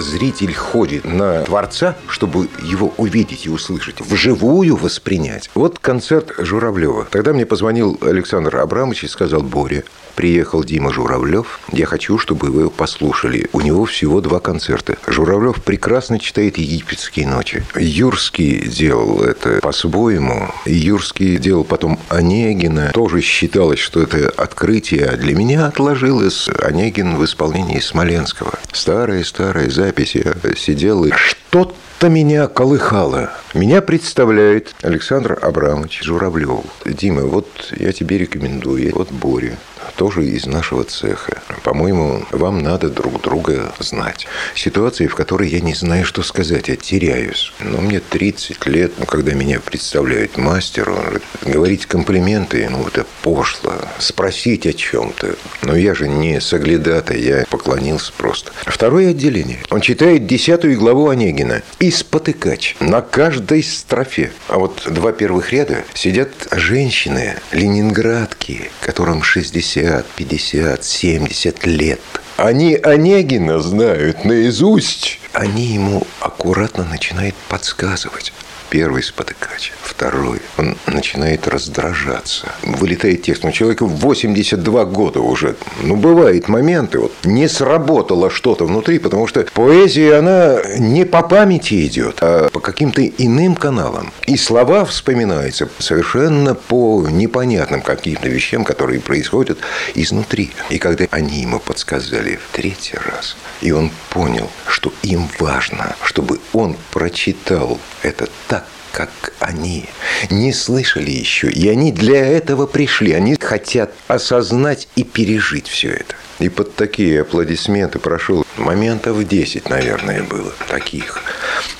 зритель 0.00 0.54
ходит 0.54 1.04
на 1.04 1.44
Творца, 1.44 1.96
чтобы 2.08 2.48
его 2.62 2.92
увидеть 2.96 3.46
и 3.46 3.50
услышать, 3.50 4.00
вживую 4.00 4.76
воспринять. 4.76 5.50
Вот 5.54 5.78
концерт 5.78 6.32
Журавлева. 6.38 7.06
Тогда 7.10 7.32
мне 7.32 7.46
позвонил 7.46 7.98
Александр 8.00 8.56
Абрамович 8.56 9.04
и 9.04 9.08
сказал, 9.08 9.42
Боря, 9.42 9.84
приехал 10.14 10.64
Дима 10.64 10.92
Журавлев, 10.92 11.60
я 11.72 11.86
хочу, 11.86 12.18
чтобы 12.18 12.48
вы 12.48 12.62
его 12.62 12.70
послушали. 12.70 13.48
У 13.52 13.60
него 13.60 13.84
всего 13.84 14.20
два 14.20 14.40
концерта. 14.40 14.96
Журавлев 15.06 15.62
прекрасно 15.62 16.18
читает 16.18 16.58
«Египетские 16.58 17.26
ночи». 17.26 17.64
Юрский 17.76 18.68
делал 18.68 19.22
это 19.22 19.60
по-своему. 19.60 20.48
Юрский 20.64 21.36
делал 21.36 21.64
потом 21.64 21.98
Онегина. 22.08 22.90
Тоже 22.92 23.20
считалось, 23.20 23.78
что 23.78 24.02
это 24.02 24.30
открытие. 24.36 25.06
А 25.06 25.16
для 25.16 25.34
меня 25.34 25.66
отложилось 25.66 26.48
Онегин 26.62 27.16
в 27.16 27.24
исполнении 27.24 27.80
Смоленского. 27.80 28.58
Старая-старая 28.72 29.70
запись 29.70 29.98
запись 29.98 30.14
я 30.14 30.54
сидел 30.54 31.04
и 31.04 31.10
что-то 31.12 32.08
меня 32.08 32.46
колыхало. 32.46 33.32
Меня 33.54 33.82
представляет 33.82 34.74
Александр 34.82 35.38
Абрамович 35.40 36.02
Журавлев. 36.02 36.64
Дима, 36.84 37.22
вот 37.22 37.48
я 37.76 37.92
тебе 37.92 38.18
рекомендую. 38.18 38.94
Вот 38.94 39.10
Боря. 39.10 39.56
Тоже 39.96 40.26
из 40.26 40.46
нашего 40.46 40.84
цеха. 40.84 41.42
По-моему, 41.62 42.24
вам 42.30 42.62
надо 42.62 42.88
друг 42.88 43.20
друга 43.22 43.72
знать. 43.78 44.26
Ситуации, 44.54 45.06
в 45.06 45.14
которой 45.14 45.48
я 45.48 45.60
не 45.60 45.74
знаю, 45.74 46.04
что 46.04 46.22
сказать, 46.22 46.68
я 46.68 46.76
теряюсь. 46.76 47.52
Но 47.60 47.78
мне 47.80 48.00
30 48.00 48.66
лет, 48.66 48.92
ну, 48.98 49.06
когда 49.06 49.32
меня 49.32 49.60
представляют 49.60 50.36
мастеру, 50.36 50.96
говорить 51.44 51.86
комплименты, 51.86 52.68
ну, 52.70 52.86
это 52.86 53.06
пошло. 53.22 53.74
Спросить 53.98 54.66
о 54.66 54.72
чем-то. 54.72 55.36
Но 55.62 55.76
я 55.76 55.94
же 55.94 56.08
не 56.08 56.40
соглядатый, 56.40 57.20
я 57.22 57.44
поклонился 57.50 58.12
просто. 58.16 58.52
Второе 58.66 59.10
отделение. 59.10 59.58
Он 59.70 59.80
читает 59.80 60.26
десятую 60.26 60.78
главу 60.78 61.08
Онегина. 61.08 61.62
И 61.78 61.90
спотыкач 61.90 62.76
на 62.80 63.00
каждой 63.00 63.62
строфе. 63.62 64.32
А 64.48 64.58
вот 64.58 64.82
два 64.90 65.12
первых 65.12 65.52
ряда 65.52 65.84
сидят 65.94 66.30
женщины, 66.52 67.36
ленинградки, 67.52 68.70
которым 68.80 69.22
60, 69.22 69.67
50, 70.16 70.84
70 70.84 71.66
лет. 71.66 72.00
Они 72.36 72.74
Онегина 72.76 73.60
знают 73.60 74.24
наизусть. 74.24 75.18
Они 75.32 75.66
ему 75.66 76.06
аккуратно 76.20 76.84
начинают 76.84 77.34
подсказывать. 77.48 78.32
Первый 78.70 79.02
спотыкач, 79.02 79.72
второй. 79.80 80.40
Он 80.58 80.76
начинает 80.86 81.48
раздражаться. 81.48 82.52
Вылетает 82.62 83.22
текст. 83.22 83.44
У 83.44 83.50
человека 83.50 83.86
82 83.86 84.84
года 84.84 85.20
уже. 85.20 85.56
Ну, 85.82 85.96
бывают 85.96 86.48
моменты. 86.48 86.98
Вот 86.98 87.12
не 87.24 87.48
сработало 87.48 88.28
что-то 88.28 88.66
внутри, 88.66 88.98
потому 88.98 89.26
что 89.26 89.46
поэзия, 89.54 90.16
она 90.16 90.58
не 90.76 91.06
по 91.06 91.22
памяти 91.22 91.86
идет, 91.86 92.18
а 92.20 92.50
по 92.50 92.60
каким-то 92.60 93.06
иным 93.06 93.54
каналам. 93.54 94.12
И 94.26 94.36
слова 94.36 94.84
вспоминаются 94.84 95.70
совершенно 95.78 96.54
по 96.54 97.06
непонятным 97.08 97.80
каким-то 97.80 98.28
вещам, 98.28 98.64
которые 98.64 99.00
происходят 99.00 99.58
изнутри. 99.94 100.50
И 100.68 100.78
когда 100.78 101.06
они 101.10 101.40
ему 101.40 101.58
подсказали 101.58 102.36
в 102.36 102.54
третий 102.54 102.98
раз, 102.98 103.36
и 103.62 103.72
он 103.72 103.90
понял, 104.10 104.50
что 104.66 104.92
им 105.02 105.28
важно, 105.38 105.96
чтобы 106.02 106.38
он 106.52 106.76
прочитал 106.90 107.78
это 108.02 108.28
так, 108.46 108.57
как 108.92 109.10
они 109.38 109.86
не 110.30 110.52
слышали 110.52 111.10
еще. 111.10 111.50
И 111.50 111.68
они 111.68 111.92
для 111.92 112.24
этого 112.24 112.66
пришли. 112.66 113.12
Они 113.12 113.36
хотят 113.40 113.92
осознать 114.08 114.88
и 114.96 115.04
пережить 115.04 115.68
все 115.68 115.90
это. 115.90 116.14
И 116.38 116.48
под 116.48 116.76
такие 116.76 117.22
аплодисменты 117.22 117.98
прошел 117.98 118.46
моментов 118.56 119.26
10, 119.26 119.68
наверное, 119.68 120.22
было 120.22 120.52
таких. 120.68 121.22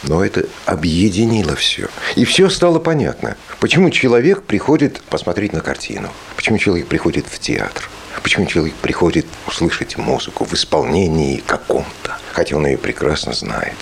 Но 0.03 0.25
это 0.25 0.47
объединило 0.67 1.55
все. 1.55 1.89
И 2.17 2.25
все 2.25 2.51
стало 2.51 2.79
понятно. 2.79 3.37
Почему 3.61 3.91
человек 3.91 4.43
приходит 4.43 5.01
посмотреть 5.03 5.53
на 5.53 5.61
картину? 5.61 6.11
Почему 6.37 6.59
человек 6.59 6.89
приходит 6.89 7.27
в 7.29 7.39
театр? 7.39 7.89
Почему 8.23 8.47
человек 8.47 8.75
приходит 8.75 9.27
услышать 9.47 9.97
музыку 9.97 10.45
в 10.45 10.53
исполнении 10.55 11.43
каком-то, 11.47 12.19
хотя 12.33 12.57
он 12.57 12.67
ее 12.67 12.77
прекрасно 12.77 13.33
знает. 13.33 13.77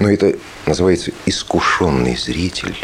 Но 0.00 0.10
это 0.10 0.34
называется 0.66 1.12
искушенный 1.26 2.16
зритель, 2.16 2.76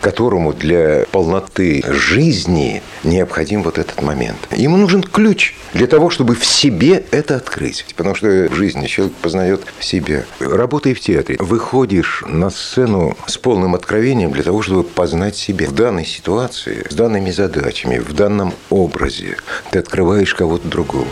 которому 0.00 0.52
для 0.52 1.04
полноты 1.12 1.82
жизни 1.86 2.82
необходим 3.04 3.62
вот 3.62 3.78
этот 3.78 4.02
момент. 4.02 4.38
Ему 4.50 4.76
нужен 4.76 5.02
ключ 5.02 5.54
для 5.72 5.86
того, 5.86 6.10
чтобы 6.10 6.34
в 6.34 6.44
себе 6.44 7.04
это 7.10 7.36
открыть. 7.36 7.84
Потому 7.96 8.14
что 8.14 8.26
в 8.50 8.54
жизни 8.54 8.86
человек 8.86 9.14
познает 9.16 9.62
себя. 9.80 10.24
Работая 10.40 10.94
в 10.94 11.00
театре, 11.00 11.36
выходишь 11.40 12.24
на 12.26 12.50
сцену 12.50 13.16
с 13.26 13.38
полным 13.38 13.74
откровением 13.74 14.32
для 14.32 14.42
того, 14.42 14.62
чтобы 14.62 14.82
познать 14.84 15.36
себя. 15.36 15.66
В 15.66 15.74
данной 15.74 16.04
ситуации, 16.04 16.86
с 16.88 16.94
данными 16.94 17.30
задачами, 17.30 17.98
в 17.98 18.12
данном 18.12 18.52
образе 18.70 19.36
ты 19.70 19.78
открываешь 19.78 20.34
кого-то 20.34 20.68
другого. 20.68 21.06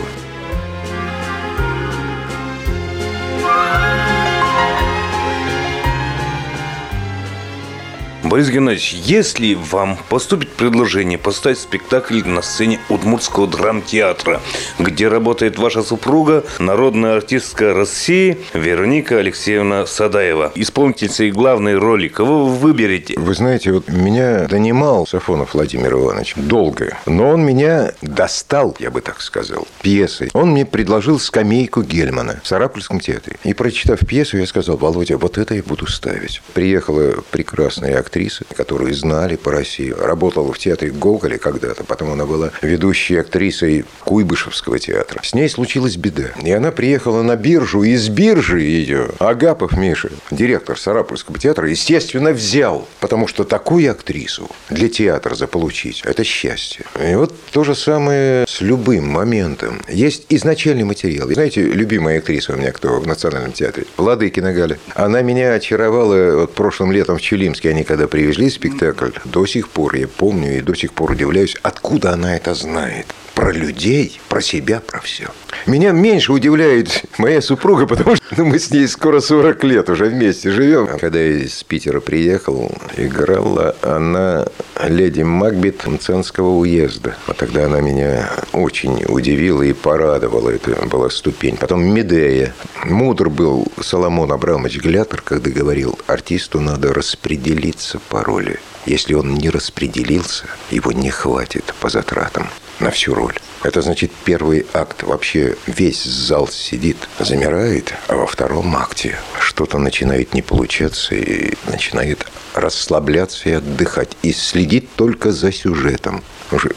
Борис 8.27 8.49
Геннадьевич, 8.49 8.91
если 9.05 9.53
вам 9.53 9.97
поступит 10.09 10.49
предложение 10.49 11.17
поставить 11.17 11.59
спектакль 11.59 12.23
на 12.25 12.41
сцене 12.41 12.77
Удмуртского 12.89 13.47
драмтеатра, 13.47 14.41
где 14.79 15.07
работает 15.07 15.57
ваша 15.57 15.81
супруга, 15.81 16.43
народная 16.59 17.15
артистка 17.15 17.73
России 17.73 18.37
Вероника 18.53 19.19
Алексеевна 19.19 19.85
Садаева, 19.85 20.51
исполнительница 20.55 21.23
и 21.23 21.31
главной 21.31 21.77
роли, 21.77 22.09
кого 22.09 22.47
вы 22.47 22.55
выберете? 22.55 23.13
Вы 23.17 23.33
знаете, 23.33 23.71
вот 23.71 23.87
меня 23.87 24.45
донимал 24.47 25.07
Сафонов 25.07 25.53
Владимир 25.53 25.93
Иванович 25.93 26.33
долго, 26.35 26.97
но 27.05 27.29
он 27.29 27.45
меня 27.45 27.93
достал, 28.01 28.75
я 28.79 28.91
бы 28.91 28.99
так 28.99 29.21
сказал, 29.21 29.65
пьесой. 29.81 30.31
Он 30.33 30.49
мне 30.51 30.65
предложил 30.65 31.17
скамейку 31.17 31.81
Гельмана 31.81 32.41
в 32.43 32.47
Сарапульском 32.47 32.99
театре. 32.99 33.37
И 33.45 33.53
прочитав 33.53 33.99
пьесу, 34.05 34.37
я 34.37 34.45
сказал, 34.45 34.75
Володя, 34.75 35.17
вот 35.17 35.37
это 35.37 35.55
я 35.55 35.63
буду 35.63 35.87
ставить. 35.87 36.41
Приехала 36.53 37.23
прекрасная 37.31 37.97
актриса 37.97 38.16
актрисы, 38.17 38.45
которую 38.55 38.93
знали 38.95 39.35
по 39.35 39.51
России. 39.51 39.91
Работала 39.91 40.51
в 40.51 40.57
театре 40.57 40.91
Гоголя 40.91 41.37
когда-то, 41.37 41.83
потом 41.83 42.11
она 42.11 42.25
была 42.25 42.51
ведущей 42.61 43.17
актрисой 43.17 43.85
Куйбышевского 44.03 44.79
театра. 44.79 45.21
С 45.23 45.35
ней 45.35 45.47
случилась 45.49 45.97
беда. 45.97 46.31
И 46.43 46.51
она 46.51 46.71
приехала 46.71 47.21
на 47.21 47.35
биржу, 47.35 47.83
и 47.83 47.91
из 47.91 48.09
биржи 48.09 48.61
ее 48.61 49.09
Агапов 49.19 49.77
Миша, 49.77 50.09
директор 50.31 50.79
Сарапульского 50.79 51.37
театра, 51.37 51.69
естественно, 51.69 52.31
взял. 52.31 52.87
Потому 52.99 53.27
что 53.27 53.43
такую 53.43 53.91
актрису 53.91 54.49
для 54.69 54.89
театра 54.89 55.35
заполучить– 55.35 56.01
это 56.03 56.23
счастье. 56.23 56.85
И 56.99 57.13
вот 57.15 57.33
то 57.51 57.63
же 57.63 57.75
самое 57.75 58.45
с 58.47 58.61
любым 58.61 59.07
моментом. 59.07 59.81
Есть 59.87 60.25
изначальный 60.29 60.85
материал. 60.85 61.29
Знаете, 61.31 61.61
любимая 61.61 62.17
актриса 62.17 62.53
у 62.53 62.55
меня 62.55 62.71
кто 62.71 62.99
в 62.99 63.05
Национальном 63.05 63.51
театре? 63.51 63.85
Владыкина 63.97 64.53
Галя. 64.53 64.79
Она 64.95 65.21
меня 65.21 65.53
очаровала 65.53 66.41
вот 66.41 66.55
прошлым 66.55 66.91
летом 66.91 67.17
в 67.17 67.21
Челимске. 67.21 67.69
Они 67.69 67.83
когда 67.83 68.06
привезли 68.07 68.49
спектакль, 68.49 69.11
до 69.25 69.45
сих 69.45 69.69
пор 69.69 69.95
я 69.95 70.07
помню 70.07 70.57
и 70.57 70.61
до 70.61 70.75
сих 70.75 70.93
пор 70.93 71.11
удивляюсь, 71.11 71.55
откуда 71.61 72.13
она 72.13 72.35
это 72.35 72.53
знает. 72.53 73.07
Про 73.37 73.51
людей, 73.51 74.19
про 74.29 74.41
себя, 74.41 74.79
про 74.79 74.99
все. 74.99 75.27
Меня 75.67 75.91
меньше 75.91 76.33
удивляет 76.33 77.03
моя 77.19 77.39
супруга, 77.39 77.85
потому 77.85 78.15
что 78.15 78.25
ну, 78.35 78.45
мы 78.45 78.57
с 78.57 78.71
ней 78.71 78.87
скоро 78.87 79.19
40 79.19 79.63
лет 79.63 79.89
уже 79.91 80.05
вместе 80.05 80.49
живем. 80.49 80.87
Когда 80.97 81.19
я 81.19 81.43
из 81.43 81.63
Питера 81.63 81.99
приехал, 81.99 82.71
играла 82.97 83.75
она 83.83 84.47
леди 84.83 85.21
Макбет 85.21 85.85
Мценского 85.85 86.49
уезда. 86.49 87.15
Вот 87.27 87.37
тогда 87.37 87.65
она 87.65 87.79
меня 87.79 88.27
очень 88.53 89.05
удивила 89.07 89.61
и 89.61 89.73
порадовала. 89.73 90.49
Это 90.49 90.87
была 90.87 91.11
ступень. 91.11 91.57
Потом 91.57 91.83
Медея. 91.83 92.55
Мудр 92.85 93.29
был 93.29 93.67
Соломон 93.79 94.31
Абрамович 94.31 94.81
Глятор, 94.81 95.21
когда 95.21 95.51
говорил, 95.51 95.99
артисту 96.07 96.59
надо 96.59 96.91
распределиться 96.91 97.99
по 98.09 98.23
роли. 98.23 98.59
Если 98.87 99.13
он 99.13 99.35
не 99.35 99.51
распределился, 99.51 100.45
его 100.71 100.91
не 100.91 101.11
хватит 101.11 101.75
по 101.79 101.89
затратам 101.89 102.47
на 102.79 102.91
всю 102.91 103.13
роль. 103.13 103.35
Это 103.63 103.81
значит, 103.81 104.11
первый 104.23 104.65
акт 104.73 105.03
вообще 105.03 105.55
весь 105.65 106.03
зал 106.03 106.47
сидит, 106.47 106.97
замирает, 107.19 107.93
а 108.07 108.15
во 108.15 108.27
втором 108.27 108.75
акте 108.75 109.17
что-то 109.39 109.77
начинает 109.77 110.33
не 110.33 110.41
получаться 110.41 111.15
и 111.15 111.53
начинает 111.65 112.25
расслабляться 112.53 113.49
и 113.49 113.53
отдыхать. 113.53 114.15
И 114.21 114.31
следить 114.31 114.93
только 114.95 115.31
за 115.31 115.51
сюжетом. 115.51 116.23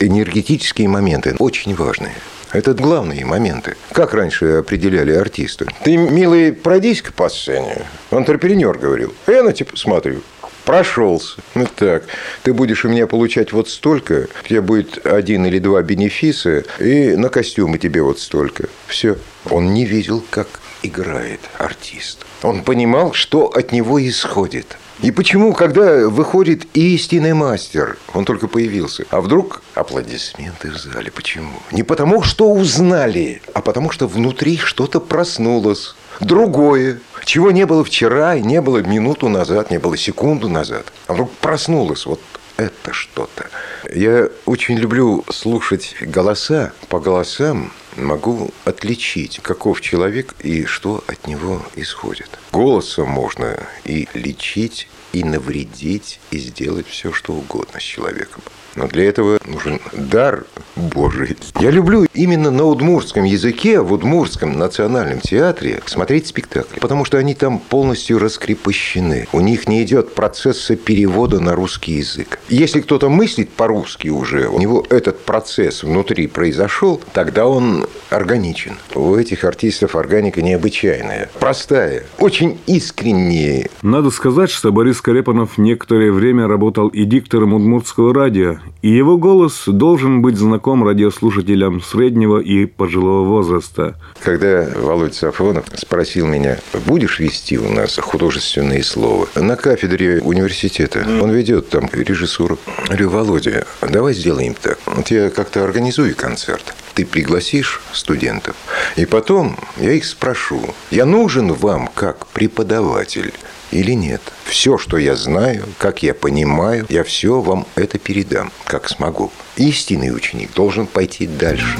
Энергетические 0.00 0.88
моменты 0.88 1.36
очень 1.38 1.74
важные. 1.74 2.14
Это 2.52 2.74
главные 2.74 3.24
моменты. 3.24 3.76
Как 3.92 4.12
раньше 4.12 4.46
определяли 4.58 5.12
артиста? 5.12 5.66
Ты, 5.84 5.96
милый, 5.96 6.52
пройдись-ка 6.52 7.12
по 7.12 7.28
сцене. 7.28 7.82
Антрепренер 8.10 8.76
говорил. 8.76 9.14
Я 9.28 9.44
на 9.44 9.52
тебя 9.52 9.70
смотрю 9.76 10.22
прошелся. 10.70 11.34
Ну 11.56 11.66
так, 11.74 12.04
ты 12.44 12.52
будешь 12.52 12.84
у 12.84 12.88
меня 12.88 13.08
получать 13.08 13.52
вот 13.52 13.68
столько, 13.68 14.28
у 14.44 14.48
тебя 14.48 14.62
будет 14.62 15.04
один 15.04 15.44
или 15.46 15.58
два 15.58 15.82
бенефиса, 15.82 16.62
и 16.78 17.16
на 17.16 17.28
костюмы 17.28 17.76
тебе 17.78 18.02
вот 18.02 18.20
столько. 18.20 18.68
Все. 18.86 19.16
Он 19.50 19.74
не 19.74 19.84
видел, 19.84 20.22
как 20.30 20.46
играет 20.84 21.40
артист. 21.58 22.24
Он 22.44 22.62
понимал, 22.62 23.14
что 23.14 23.46
от 23.46 23.72
него 23.72 24.00
исходит. 24.00 24.76
И 25.02 25.10
почему, 25.10 25.54
когда 25.54 26.08
выходит 26.08 26.66
истинный 26.76 27.32
мастер, 27.32 27.96
он 28.12 28.24
только 28.24 28.48
появился, 28.48 29.06
а 29.10 29.22
вдруг 29.22 29.62
аплодисменты 29.74 30.70
в 30.70 30.76
зале? 30.76 31.10
Почему? 31.10 31.54
Не 31.72 31.82
потому, 31.82 32.22
что 32.22 32.52
узнали, 32.52 33.42
а 33.54 33.60
потому, 33.60 33.90
что 33.90 34.06
внутри 34.06 34.58
что-то 34.58 35.00
проснулось. 35.00 35.96
Другое, 36.20 37.00
чего 37.24 37.50
не 37.50 37.64
было 37.64 37.84
вчера 37.84 38.34
и 38.36 38.42
не 38.42 38.60
было 38.60 38.78
минуту 38.78 39.28
назад, 39.28 39.70
не 39.70 39.78
было 39.78 39.96
секунду 39.96 40.48
назад. 40.48 40.92
А 41.06 41.14
вдруг 41.14 41.30
проснулось 41.32 42.06
вот 42.06 42.20
это 42.56 42.92
что-то. 42.92 43.48
Я 43.90 44.28
очень 44.44 44.76
люблю 44.76 45.24
слушать 45.30 45.96
голоса. 46.02 46.72
По 46.88 47.00
голосам 47.00 47.72
могу 47.96 48.50
отличить, 48.64 49.40
каков 49.42 49.80
человек 49.80 50.34
и 50.40 50.66
что 50.66 51.02
от 51.06 51.26
него 51.26 51.62
исходит. 51.76 52.28
Голосом 52.52 53.08
можно 53.08 53.58
и 53.84 54.06
лечить, 54.12 54.88
и 55.12 55.24
навредить, 55.24 56.20
и 56.30 56.38
сделать 56.38 56.86
все, 56.86 57.12
что 57.12 57.32
угодно 57.32 57.80
с 57.80 57.82
человеком. 57.82 58.42
Но 58.76 58.86
для 58.86 59.04
этого 59.04 59.38
нужен 59.46 59.80
дар 59.92 60.44
Божий. 60.76 61.36
Я 61.60 61.70
люблю 61.70 62.06
именно 62.14 62.50
на 62.50 62.64
удмуртском 62.64 63.24
языке, 63.24 63.80
в 63.80 63.92
Удмуртском 63.92 64.58
национальном 64.58 65.20
театре 65.20 65.80
смотреть 65.86 66.28
спектакли, 66.28 66.78
потому 66.80 67.04
что 67.04 67.18
они 67.18 67.34
там 67.34 67.58
полностью 67.58 68.18
раскрепощены. 68.18 69.26
У 69.32 69.40
них 69.40 69.68
не 69.68 69.82
идет 69.82 70.14
процесса 70.14 70.76
перевода 70.76 71.40
на 71.40 71.54
русский 71.54 71.94
язык. 71.94 72.38
Если 72.48 72.80
кто-то 72.80 73.08
мыслит 73.08 73.50
по-русски 73.50 74.08
уже, 74.08 74.48
у 74.48 74.58
него 74.58 74.86
этот 74.90 75.20
процесс 75.20 75.82
внутри 75.82 76.26
произошел, 76.26 77.00
тогда 77.12 77.46
он 77.46 77.86
органичен. 78.10 78.76
У 78.94 79.14
этих 79.16 79.44
артистов 79.44 79.96
органика 79.96 80.42
необычайная, 80.42 81.30
простая, 81.38 82.04
очень 82.18 82.58
искренняя. 82.66 83.68
Надо 83.82 84.10
сказать, 84.10 84.50
что 84.50 84.72
Борис 84.72 85.00
Карепанов 85.00 85.58
некоторое 85.58 86.12
время 86.12 86.46
работал 86.46 86.88
и 86.88 87.04
диктором 87.04 87.54
Удмуртского 87.54 88.14
радио, 88.14 88.59
и 88.82 88.88
его 88.88 89.18
голос 89.18 89.64
должен 89.66 90.22
быть 90.22 90.36
знаком 90.36 90.84
радиослушателям 90.84 91.82
среднего 91.82 92.38
и 92.40 92.66
пожилого 92.66 93.26
возраста. 93.26 93.96
Когда 94.22 94.68
Володя 94.74 95.14
Сафонов 95.14 95.66
спросил 95.74 96.26
меня, 96.26 96.58
будешь 96.86 97.18
вести 97.18 97.58
у 97.58 97.68
нас 97.70 97.98
художественные 97.98 98.82
слова 98.82 99.28
на 99.34 99.56
кафедре 99.56 100.20
университета, 100.20 101.06
он 101.20 101.30
ведет 101.30 101.68
там 101.68 101.88
режиссуру. 101.92 102.58
Я 102.88 102.96
говорю, 102.96 103.10
Володя, 103.10 103.66
давай 103.82 104.14
сделаем 104.14 104.54
так. 104.54 104.78
Вот 104.86 105.10
я 105.10 105.30
как-то 105.30 105.62
организую 105.62 106.14
концерт. 106.16 106.74
Ты 106.94 107.04
пригласишь 107.04 107.80
студентов, 107.92 108.56
и 108.96 109.06
потом 109.06 109.56
я 109.78 109.92
их 109.92 110.04
спрошу, 110.04 110.74
я 110.90 111.06
нужен 111.06 111.52
вам 111.52 111.88
как 111.94 112.26
преподаватель 112.28 113.32
или 113.70 113.92
нет. 113.92 114.20
Все, 114.44 114.78
что 114.78 114.96
я 114.96 115.16
знаю, 115.16 115.64
как 115.78 116.02
я 116.02 116.14
понимаю, 116.14 116.86
я 116.88 117.04
все 117.04 117.40
вам 117.40 117.66
это 117.76 117.98
передам, 117.98 118.50
как 118.64 118.88
смогу. 118.88 119.30
Истинный 119.56 120.14
ученик 120.14 120.52
должен 120.54 120.86
пойти 120.86 121.26
дальше. 121.26 121.78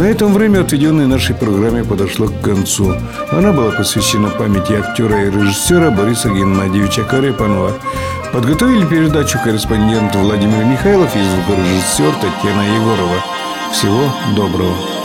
На 0.00 0.04
этом 0.04 0.32
время, 0.32 0.60
отведенное 0.60 1.06
нашей 1.06 1.34
программе, 1.34 1.84
подошло 1.84 2.28
к 2.28 2.40
концу. 2.40 2.94
Она 3.32 3.52
была 3.52 3.70
посвящена 3.70 4.30
памяти 4.30 4.72
актера 4.72 5.26
и 5.26 5.30
режиссера 5.30 5.90
Бориса 5.90 6.30
Геннадьевича 6.30 7.02
Карепанова. 7.02 7.74
Подготовили 8.32 8.86
передачу 8.86 9.38
корреспондент 9.44 10.14
Владимир 10.14 10.64
Михайлов 10.64 11.14
и 11.14 11.18
звукорежиссер 11.18 12.14
Татьяна 12.14 12.62
Егорова. 12.76 13.22
Всего 13.72 14.10
доброго. 14.34 14.99